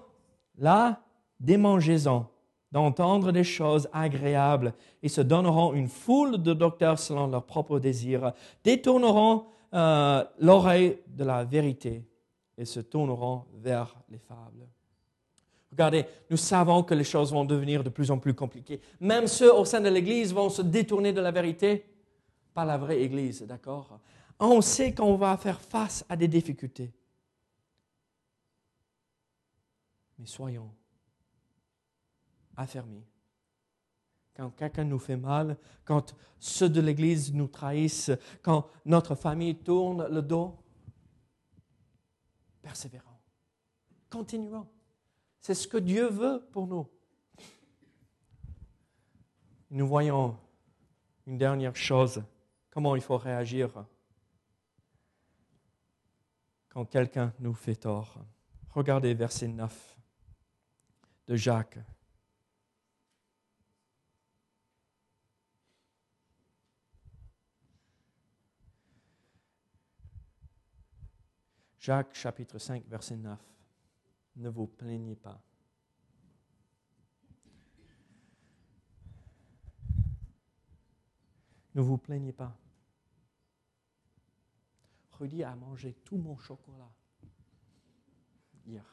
[0.58, 1.02] la
[1.40, 2.26] démangeaison
[2.72, 8.34] d'entendre des choses agréables, ils se donneront une foule de docteurs selon leurs propres désirs,
[8.64, 12.04] détourneront euh, l'oreille de la vérité
[12.58, 14.68] et se tourneront vers les fables.
[15.72, 18.82] Regardez, nous savons que les choses vont devenir de plus en plus compliquées.
[19.00, 21.86] Même ceux au sein de l'Église vont se détourner de la vérité.
[22.54, 24.00] Pas la vraie Église, d'accord?
[24.40, 26.92] On sait qu'on va faire face à des difficultés.
[30.18, 30.74] Mais soyons
[32.58, 33.06] affermis.
[34.36, 38.12] Quand quelqu'un nous fait mal, quand ceux de l'Église nous trahissent,
[38.42, 40.58] quand notre famille tourne le dos,
[42.62, 43.06] persévérons.
[44.10, 44.68] Continuons.
[45.42, 46.88] C'est ce que Dieu veut pour nous.
[49.72, 50.38] Nous voyons
[51.26, 52.24] une dernière chose,
[52.72, 53.86] comment il faut réagir
[56.70, 58.24] quand quelqu'un nous fait tort.
[58.70, 59.98] Regardez verset 9
[61.28, 61.80] de Jacques.
[71.80, 73.40] Jacques chapitre 5, verset 9.
[74.36, 75.42] Ne vous plaignez pas.
[81.76, 82.58] Ne vous plaignez pas.
[85.12, 86.92] Rudy a mangé tout mon chocolat
[88.66, 88.86] hier.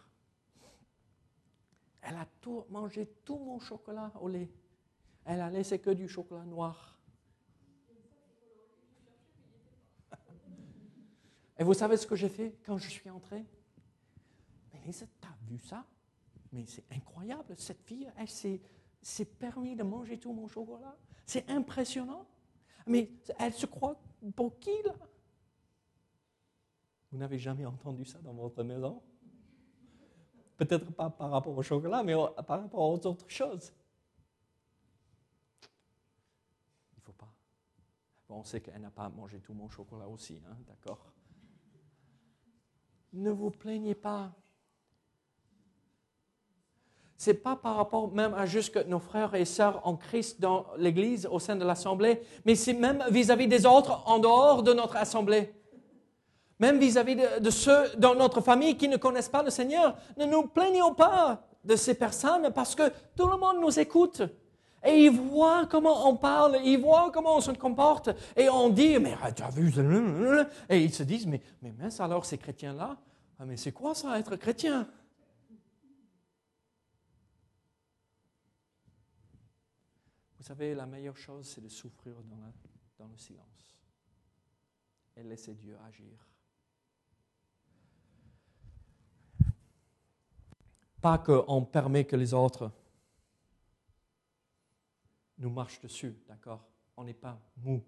[2.03, 4.51] Elle a tout, mangé tout mon chocolat au lait.
[5.25, 6.99] Elle a laissé que du chocolat noir.
[11.59, 13.45] Et vous savez ce que j'ai fait quand je suis entré
[14.87, 15.85] Lisa, t'as vu ça?
[16.53, 20.97] Mais c'est incroyable, cette fille, elle s'est permis de manger tout mon chocolat.
[21.27, 22.27] C'est impressionnant.
[22.87, 24.01] Mais elle se croit
[24.37, 24.95] pour qui là?
[27.11, 29.03] Vous n'avez jamais entendu ça dans votre maison?
[30.57, 32.15] Peut-être pas par rapport au chocolat, mais
[32.47, 33.73] par rapport aux autres choses.
[36.93, 37.33] Il ne faut pas.
[38.29, 41.13] On sait qu'elle n'a pas mangé tout mon chocolat aussi, hein, d'accord
[43.13, 44.33] Ne vous plaignez pas.
[47.19, 50.67] Ce n'est pas par rapport même à juste nos frères et sœurs en Christ dans
[50.77, 54.97] l'Église, au sein de l'Assemblée, mais c'est même vis-à-vis des autres en dehors de notre
[54.97, 55.53] Assemblée.
[56.59, 59.97] Même vis-à-vis de, ceux dans notre famille qui ne connaissent pas le Seigneur.
[60.17, 64.23] Ne nous plaignons pas de ces personnes parce que tout le monde nous écoute.
[64.85, 68.11] Et ils voient comment on parle, ils voient comment on se comporte.
[68.37, 69.73] Et on dit, mais tu as vu
[70.71, 72.97] Et ils se disent, mais, mais mince alors ces chrétiens-là,
[73.39, 74.89] ah, mais c'est quoi ça être chrétien
[80.36, 82.53] Vous savez, la meilleure chose, c'est de souffrir dans,
[82.99, 83.81] dans le silence
[85.17, 86.25] et laisser Dieu agir.
[91.01, 92.71] Pas qu'on permet que les autres
[95.39, 96.65] nous marchent dessus, d'accord?
[96.97, 97.85] On n'est pas mou.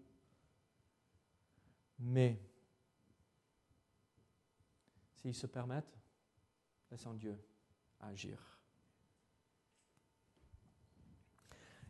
[2.01, 2.41] Mais
[5.15, 5.97] s'ils se permettent,
[6.91, 7.39] laissons Dieu
[8.01, 8.58] agir.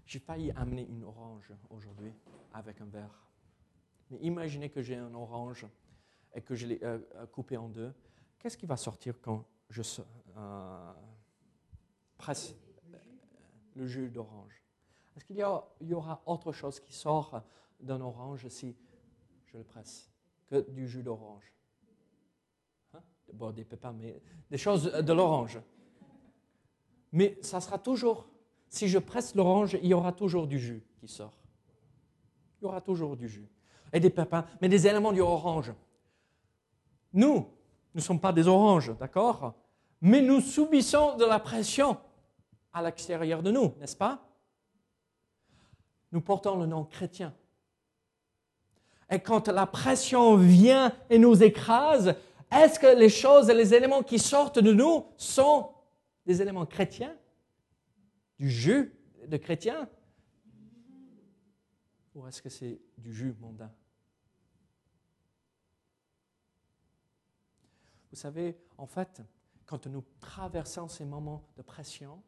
[0.08, 2.14] J'ai failli amener une orange aujourd'hui
[2.54, 3.28] avec un verre.
[4.10, 5.66] Mais imaginez que j'ai un orange
[6.34, 7.92] et que je l'ai euh, coupé en deux.
[8.38, 9.82] Qu'est-ce qui va sortir quand je,
[10.34, 10.92] euh,
[12.16, 12.54] presse
[13.74, 14.62] le jus d'orange?
[15.14, 17.42] Est-ce qu'il y, aura autre chose qui sort
[17.78, 18.74] d'un orange si
[19.44, 20.10] je le presse
[20.46, 21.52] que du jus d'orange?
[22.94, 23.02] Hein?
[23.34, 25.60] Bon, des pépins, mais des choses de l'orange.
[27.12, 28.26] Mais ça sera toujours,
[28.68, 31.32] si je presse l'orange, il y aura toujours du jus qui sort.
[32.60, 33.48] Il y aura toujours du jus.
[33.92, 35.72] Et des pépins, mais des éléments du orange.
[37.12, 37.46] Nous, nous
[37.94, 39.54] ne sommes pas des oranges, d'accord?
[40.00, 41.96] Mais nous subissons de la pression
[42.72, 44.22] à l'extérieur de nous, n'est-ce pas?
[46.12, 47.34] Nous portons le nom chrétien.
[49.10, 52.14] Et quand la pression vient et nous écrase,
[52.50, 55.70] est-ce que les choses et les éléments qui sortent de nous sont
[56.26, 57.14] des éléments chrétiens?
[58.38, 58.92] Du jus
[59.26, 59.88] de chrétien?
[62.14, 63.72] Ou est-ce que c'est du jus mondain?
[68.10, 69.22] Vous savez, en fait,
[69.66, 72.22] quand nous traversons ces moments de pression,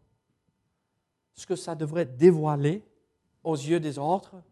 [1.34, 2.84] ce que ça devrait dévoiler
[3.42, 4.42] aux yeux des autres,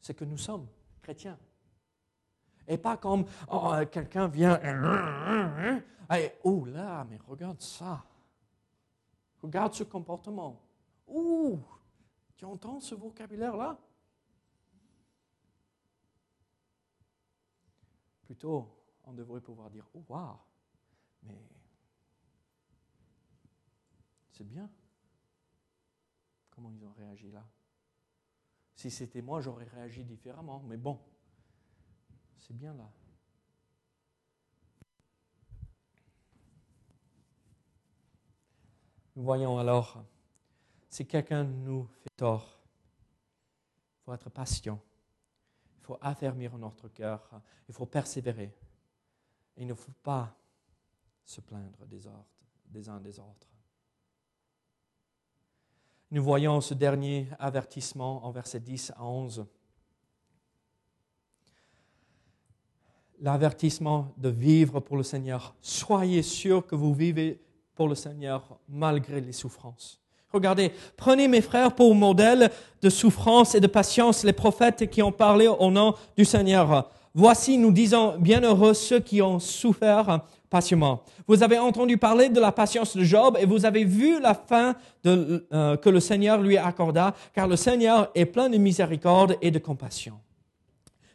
[0.00, 0.68] c'est que nous sommes
[1.00, 1.38] chrétiens.
[2.68, 4.60] Et pas comme oh, quelqu'un vient,
[6.12, 8.04] et, oh là, mais regarde ça.
[9.44, 10.58] Regarde ce comportement.
[11.06, 11.60] Ouh,
[12.34, 13.78] tu entends ce vocabulaire-là?
[18.22, 18.66] Plutôt,
[19.04, 20.38] on devrait pouvoir dire, oh waouh,
[21.24, 21.46] mais
[24.32, 24.70] c'est bien.
[26.48, 27.46] Comment ils ont réagi là?
[28.74, 30.62] Si c'était moi, j'aurais réagi différemment.
[30.62, 30.98] Mais bon,
[32.38, 32.90] c'est bien là.
[39.16, 40.04] Nous voyons alors,
[40.88, 42.58] si quelqu'un nous fait tort,
[44.00, 44.80] il faut être patient.
[45.78, 47.28] Il faut affermir notre cœur.
[47.68, 48.54] Il faut persévérer.
[49.56, 50.34] il ne faut pas
[51.24, 53.54] se plaindre des, autres, des uns des autres
[56.14, 59.46] nous voyons ce dernier avertissement en versets 10 à 11.
[63.18, 65.56] L'avertissement de vivre pour le Seigneur.
[65.60, 67.43] Soyez sûr que vous vivez
[67.74, 70.00] pour le Seigneur malgré les souffrances.
[70.32, 72.50] Regardez, prenez mes frères pour modèle
[72.82, 76.90] de souffrance et de patience les prophètes qui ont parlé au nom du Seigneur.
[77.14, 81.02] Voici, nous disons, bienheureux ceux qui ont souffert patiemment.
[81.28, 84.74] Vous avez entendu parler de la patience de Job et vous avez vu la fin
[85.06, 89.60] euh, que le Seigneur lui accorda, car le Seigneur est plein de miséricorde et de
[89.60, 90.14] compassion.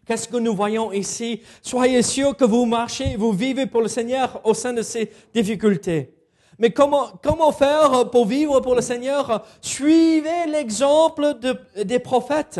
[0.05, 1.41] Qu'est-ce que nous voyons ici?
[1.62, 6.19] Soyez sûrs que vous marchez, vous vivez pour le Seigneur au sein de ces difficultés.
[6.60, 9.45] Mais comment, faire pour vivre pour le Seigneur?
[9.62, 12.60] Suivez l'exemple de, des prophètes.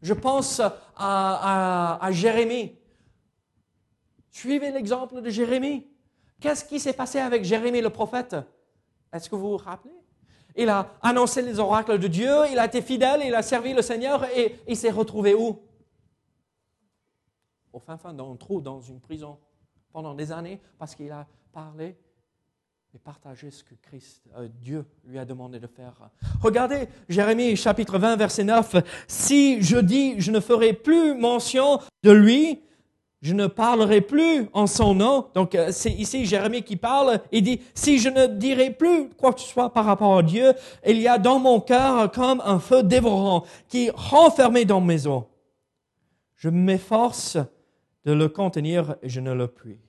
[0.00, 2.78] Je pense à, à, à Jérémie.
[4.30, 5.88] Suivez l'exemple de Jérémie.
[6.40, 8.36] Qu'est-ce qui s'est passé avec Jérémie le prophète?
[9.12, 9.94] Est-ce que vous vous rappelez?
[10.54, 13.82] Il a annoncé les oracles de Dieu, il a été fidèle, il a servi le
[13.82, 15.58] Seigneur et il s'est retrouvé où?
[17.72, 19.38] Au fin fond d'un trou, dans une prison,
[19.92, 21.96] pendant des années, parce qu'il a parlé
[22.96, 25.92] et partagé ce que Christ, euh, Dieu lui a demandé de faire.
[26.40, 28.76] Regardez Jérémie chapitre 20, verset 9.
[29.06, 32.62] Si je dis, je ne ferai plus mention de lui,
[33.20, 35.26] je ne parlerai plus en son nom.
[35.34, 37.20] Donc euh, c'est ici Jérémie qui parle.
[37.32, 40.54] Il dit, si je ne dirai plus quoi que ce soit par rapport à Dieu,
[40.86, 45.06] il y a dans mon cœur comme un feu dévorant qui est renfermé dans mes
[45.06, 45.24] os.
[46.36, 47.36] Je m'efforce
[48.06, 49.80] de le contenir et je ne le puis.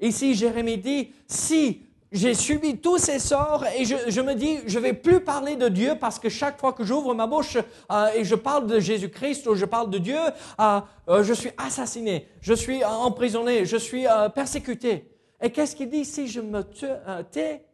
[0.00, 4.94] Ici Jérémie dit, si j'ai subi tous ces sorts et je, me dis, je vais
[4.94, 7.58] plus parler de Dieu parce que chaque fois que j'ouvre ma bouche
[7.90, 11.50] euh, et je parle de Jésus-Christ ou je parle de Dieu, euh, euh, je suis
[11.58, 15.14] assassiné, je suis emprisonné, je suis persécuté.
[15.40, 16.04] Et qu'est-ce qu'il dit?
[16.04, 16.62] Si je me
[17.24, 17.64] tais,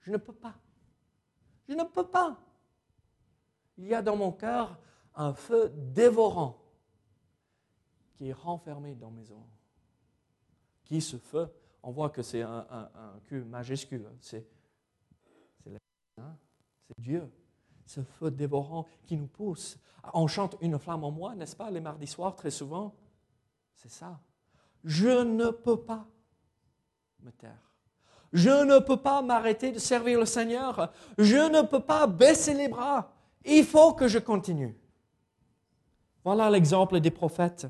[0.00, 0.54] je ne peux pas.
[1.68, 2.36] Je ne peux pas.
[3.78, 4.76] Il y a dans mon cœur
[5.14, 6.58] un feu dévorant
[8.16, 9.38] qui est renfermé dans mes os.
[10.84, 11.48] Qui ce feu?
[11.84, 14.06] On voit que c'est un, un, majuscule.
[14.20, 14.46] C'est
[16.98, 17.30] Dieu,
[17.86, 19.78] ce feu dévorant qui nous pousse.
[20.12, 22.94] On chante une flamme en moi, n'est-ce pas, les mardis soirs, très souvent?
[23.74, 24.20] C'est ça.
[24.84, 26.06] Je ne peux pas
[27.20, 27.72] me taire.
[28.32, 30.92] Je ne peux pas m'arrêter de servir le Seigneur.
[31.18, 33.12] Je ne peux pas baisser les bras.
[33.44, 34.76] Il faut que je continue.
[36.22, 37.66] Voilà l'exemple des prophètes.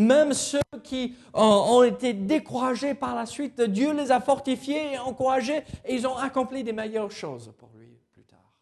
[0.00, 5.62] Même ceux qui ont été découragés par la suite, Dieu les a fortifiés et encouragés
[5.84, 8.54] et ils ont accompli des meilleures choses pour lui plus tard.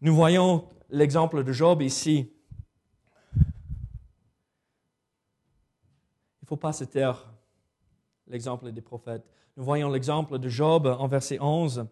[0.00, 2.30] Nous voyons l'exemple de Job ici.
[3.34, 3.42] Il
[6.42, 7.28] ne faut pas se taire,
[8.28, 9.28] l'exemple des prophètes.
[9.56, 11.88] Nous voyons l'exemple de Job en verset 11.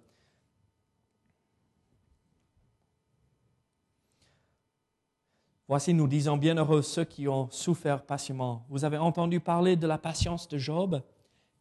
[5.69, 8.65] Voici, nous disons bienheureux ceux qui ont souffert patiemment.
[8.71, 11.03] Vous avez entendu parler de la patience de Job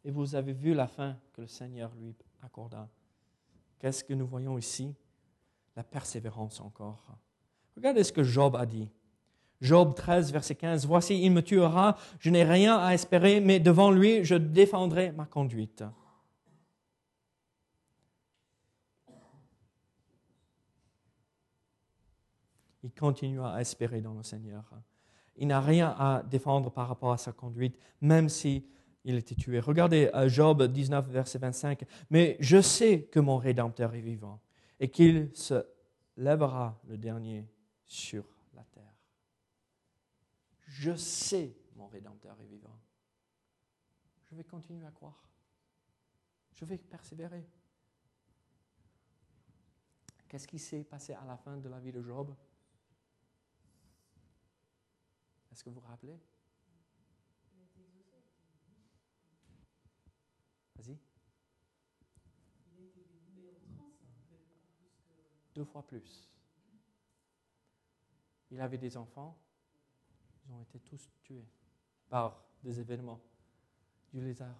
[0.02, 2.88] et vous avez vu la fin que le Seigneur lui accorda.
[3.78, 4.94] Qu'est-ce que nous voyons ici?
[5.76, 7.04] La persévérance encore.
[7.76, 8.88] Regardez ce que Job a dit.
[9.60, 10.86] Job 13, verset 15.
[10.86, 15.26] Voici, il me tuera, je n'ai rien à espérer, mais devant lui, je défendrai ma
[15.26, 15.84] conduite.
[22.88, 24.64] Il continue à espérer dans le Seigneur.
[25.36, 28.66] Il n'a rien à défendre par rapport à sa conduite, même si
[29.04, 29.60] il était tué.
[29.60, 31.84] Regardez euh, Job 19, verset 25.
[32.08, 34.40] Mais je sais que mon Rédempteur est vivant
[34.80, 35.66] et qu'il se
[36.16, 37.46] lèvera le dernier
[37.84, 38.24] sur
[38.54, 38.94] la terre.
[40.62, 42.80] Je sais mon Rédempteur est vivant.
[44.30, 45.28] Je vais continuer à croire.
[46.54, 47.46] Je vais persévérer.
[50.26, 52.34] Qu'est-ce qui s'est passé à la fin de la vie de Job?
[55.58, 56.16] Est-ce que vous vous rappelez?
[60.76, 60.96] Vas-y.
[65.56, 66.30] Deux fois plus.
[68.52, 69.36] Il avait des enfants,
[70.46, 71.44] ils ont été tous tués
[72.08, 73.20] par des événements.
[74.12, 74.56] Dieu les a,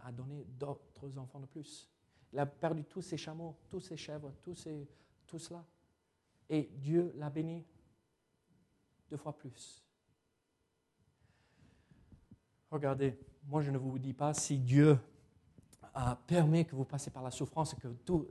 [0.00, 1.88] a donné d'autres enfants de plus.
[2.34, 4.86] Il a perdu tous ses chameaux, tous ses chèvres, tous ses,
[5.26, 5.64] tout cela.
[6.50, 7.64] Et Dieu l'a béni
[9.16, 9.84] fois plus.
[12.70, 14.98] Regardez, moi je ne vous dis pas si Dieu
[15.94, 18.26] a permis que vous passez par la souffrance que tout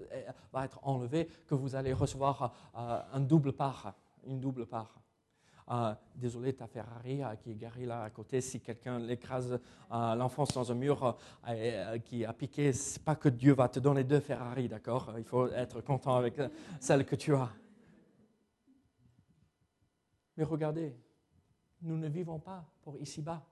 [0.52, 3.94] va être enlevé, que vous allez recevoir euh, un double part,
[4.28, 5.00] une double part.
[5.72, 9.58] Euh, désolé, ta Ferrari euh, qui est garée là à côté, si quelqu'un l'écrase,
[9.90, 11.18] l'enfonce dans un mur
[12.04, 15.14] qui a piqué, c'est pas que Dieu va te donner deux Ferrari, d'accord?
[15.18, 16.36] Il faut être content avec
[16.82, 17.50] celle que tu as.
[20.38, 20.96] Mais regardez,
[21.82, 23.44] nous ne vivons pas pour ici-bas.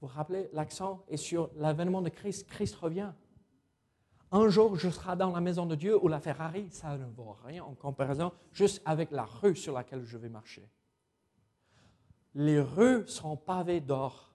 [0.00, 2.48] Vous vous rappelez, l'accent est sur l'avènement de Christ.
[2.48, 3.12] Christ revient.
[4.32, 7.36] Un jour, je serai dans la maison de Dieu ou la Ferrari, ça ne vaut
[7.44, 10.70] rien en comparaison juste avec la rue sur laquelle je vais marcher.
[12.34, 14.32] les rues seront pavées d'or.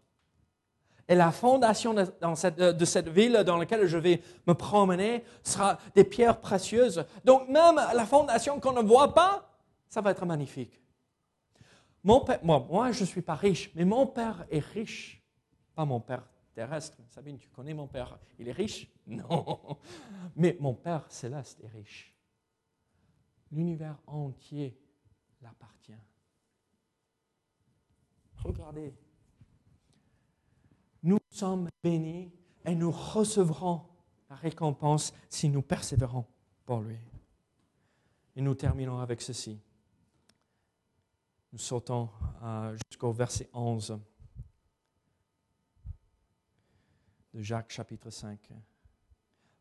[1.07, 5.23] Et la fondation de, dans cette, de cette ville dans laquelle je vais me promener
[5.43, 7.05] sera des pierres précieuses.
[7.23, 9.54] Donc même la fondation qu'on ne voit pas,
[9.89, 10.81] ça va être magnifique.
[12.03, 15.23] Mon père, moi, moi, je ne suis pas riche, mais mon père est riche.
[15.73, 16.97] Pas mon père terrestre.
[17.09, 18.89] Sabine, tu connais mon père Il est riche?
[19.07, 19.77] Non.
[20.35, 22.15] Mais mon père céleste est riche.
[23.51, 24.75] L'univers entier
[25.43, 25.93] l'appartient.
[28.43, 28.95] Regardez.
[31.03, 32.31] Nous sommes bénis
[32.65, 33.83] et nous recevrons
[34.27, 36.25] la récompense si nous persévérons
[36.65, 36.97] pour lui.
[38.35, 39.61] Et nous terminons avec ceci.
[41.55, 42.09] Nous sautons
[42.43, 43.97] euh, jusqu'au verset 11
[47.33, 48.37] de Jacques chapitre 5.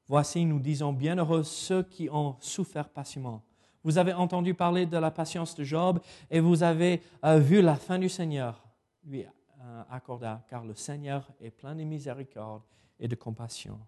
[0.08, 3.44] Voici, nous disons, bienheureux ceux qui ont souffert patiemment.
[3.84, 6.00] Vous avez entendu parler de la patience de Job
[6.32, 8.66] et vous avez euh, vu la fin du Seigneur
[9.04, 12.64] lui euh, accorda, car le Seigneur est plein de miséricorde
[12.98, 13.78] et de compassion.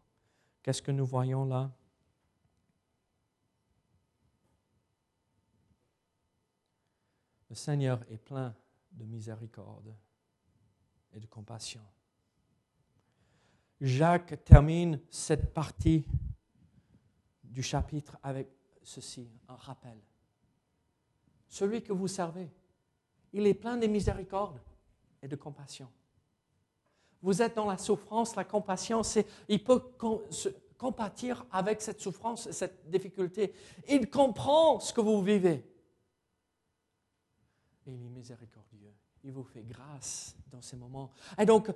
[0.63, 1.73] Qu'est-ce que nous voyons là?
[7.57, 8.55] Le Seigneur est plein
[8.93, 9.95] de miséricorde
[11.15, 11.81] et de compassion.
[13.81, 16.05] Jacques termine cette partie
[17.43, 18.47] du chapitre avec
[18.83, 19.97] ceci, un rappel.
[21.49, 22.51] Celui que vous servez,
[23.33, 24.61] il est plein de miséricorde
[25.23, 25.89] et de compassion.
[27.23, 29.81] Vous êtes dans la souffrance, la compassion, c'est, il peut
[30.77, 33.55] compatir avec cette souffrance, cette difficulté.
[33.89, 35.65] Il comprend ce que vous vivez
[37.87, 38.93] et il est miséricordieux.
[39.25, 41.11] Il vous fait grâce dans ces moments.
[41.39, 41.73] Et donc,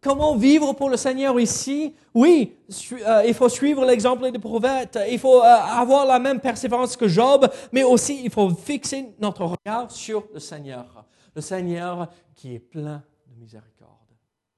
[0.00, 1.94] comment vivre pour le Seigneur ici?
[2.14, 2.56] Oui,
[2.92, 4.98] euh, il faut suivre l'exemple des prophètes.
[5.10, 9.44] Il faut euh, avoir la même persévérance que Job, mais aussi il faut fixer notre
[9.44, 11.04] regard sur le Seigneur.
[11.34, 14.12] Le Seigneur qui est plein de miséricorde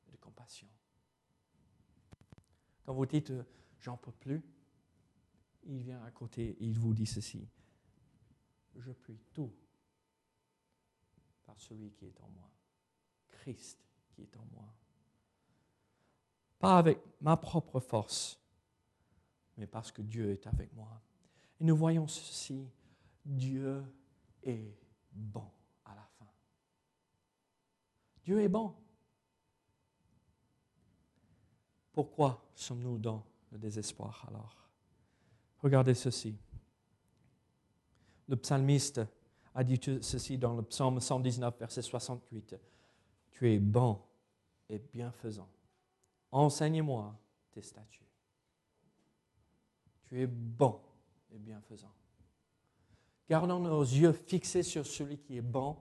[0.06, 0.68] et de compassion.
[2.84, 3.42] Quand vous dites euh,
[3.80, 4.42] j'en peux plus,
[5.66, 7.48] il vient à côté et il vous dit ceci.
[8.76, 9.50] Je puis tout
[11.58, 12.50] celui qui est en moi.
[13.28, 14.64] Christ qui est en moi.
[16.58, 18.40] Pas avec ma propre force,
[19.56, 21.00] mais parce que Dieu est avec moi.
[21.60, 22.68] Et nous voyons ceci,
[23.24, 23.84] Dieu
[24.42, 24.74] est
[25.12, 25.50] bon
[25.84, 26.28] à la fin.
[28.24, 28.74] Dieu est bon.
[31.92, 34.68] Pourquoi sommes-nous dans le désespoir alors?
[35.58, 36.36] Regardez ceci.
[38.28, 39.00] Le psalmiste
[39.58, 42.54] a dit ceci dans le psaume 119, verset 68.
[43.32, 44.00] Tu es bon
[44.68, 45.48] et bienfaisant.
[46.30, 47.12] Enseigne-moi
[47.50, 48.06] tes statuts.
[50.04, 50.80] Tu es bon
[51.32, 51.90] et bienfaisant.
[53.28, 55.76] Gardons nos yeux fixés sur celui qui est bon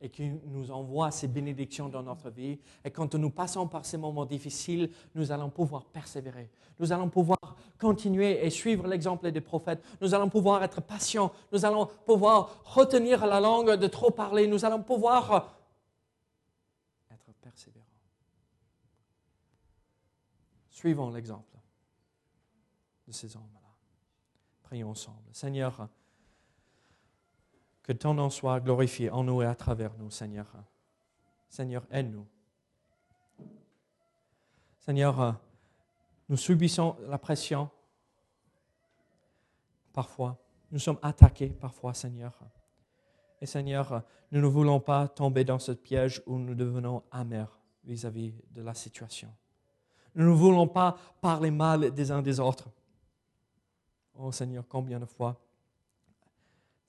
[0.00, 2.58] et qui nous envoie ses bénédictions dans notre vie.
[2.84, 6.50] Et quand nous passons par ces moments difficiles, nous allons pouvoir persévérer.
[6.78, 7.38] Nous allons pouvoir
[7.78, 9.82] continuer et suivre l'exemple des prophètes.
[10.00, 11.32] Nous allons pouvoir être patients.
[11.52, 14.46] Nous allons pouvoir retenir la langue de trop parler.
[14.46, 15.54] Nous allons pouvoir
[17.10, 17.86] être persévérants.
[20.70, 21.56] Suivons l'exemple
[23.06, 23.60] de ces hommes-là.
[24.62, 25.22] Prions ensemble.
[25.32, 25.88] Seigneur,
[27.86, 30.46] que ton nom soit glorifié en nous et à travers nous, Seigneur.
[31.48, 32.26] Seigneur, aide-nous.
[34.80, 35.40] Seigneur,
[36.28, 37.70] nous subissons la pression
[39.92, 40.36] parfois.
[40.72, 42.32] Nous sommes attaqués parfois, Seigneur.
[43.40, 48.34] Et Seigneur, nous ne voulons pas tomber dans ce piège où nous devenons amers vis-à-vis
[48.50, 49.32] de la situation.
[50.16, 52.68] Nous ne voulons pas parler mal des uns des autres.
[54.18, 55.40] Oh Seigneur, combien de fois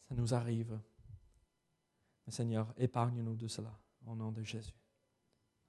[0.08, 0.80] ça nous arrive.
[2.32, 4.74] Seigneur, épargne-nous de cela, au nom de Jésus.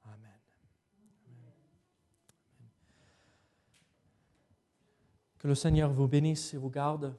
[0.05, 0.41] Amen.
[5.39, 7.17] Que le Seigneur vous bénisse et vous garde.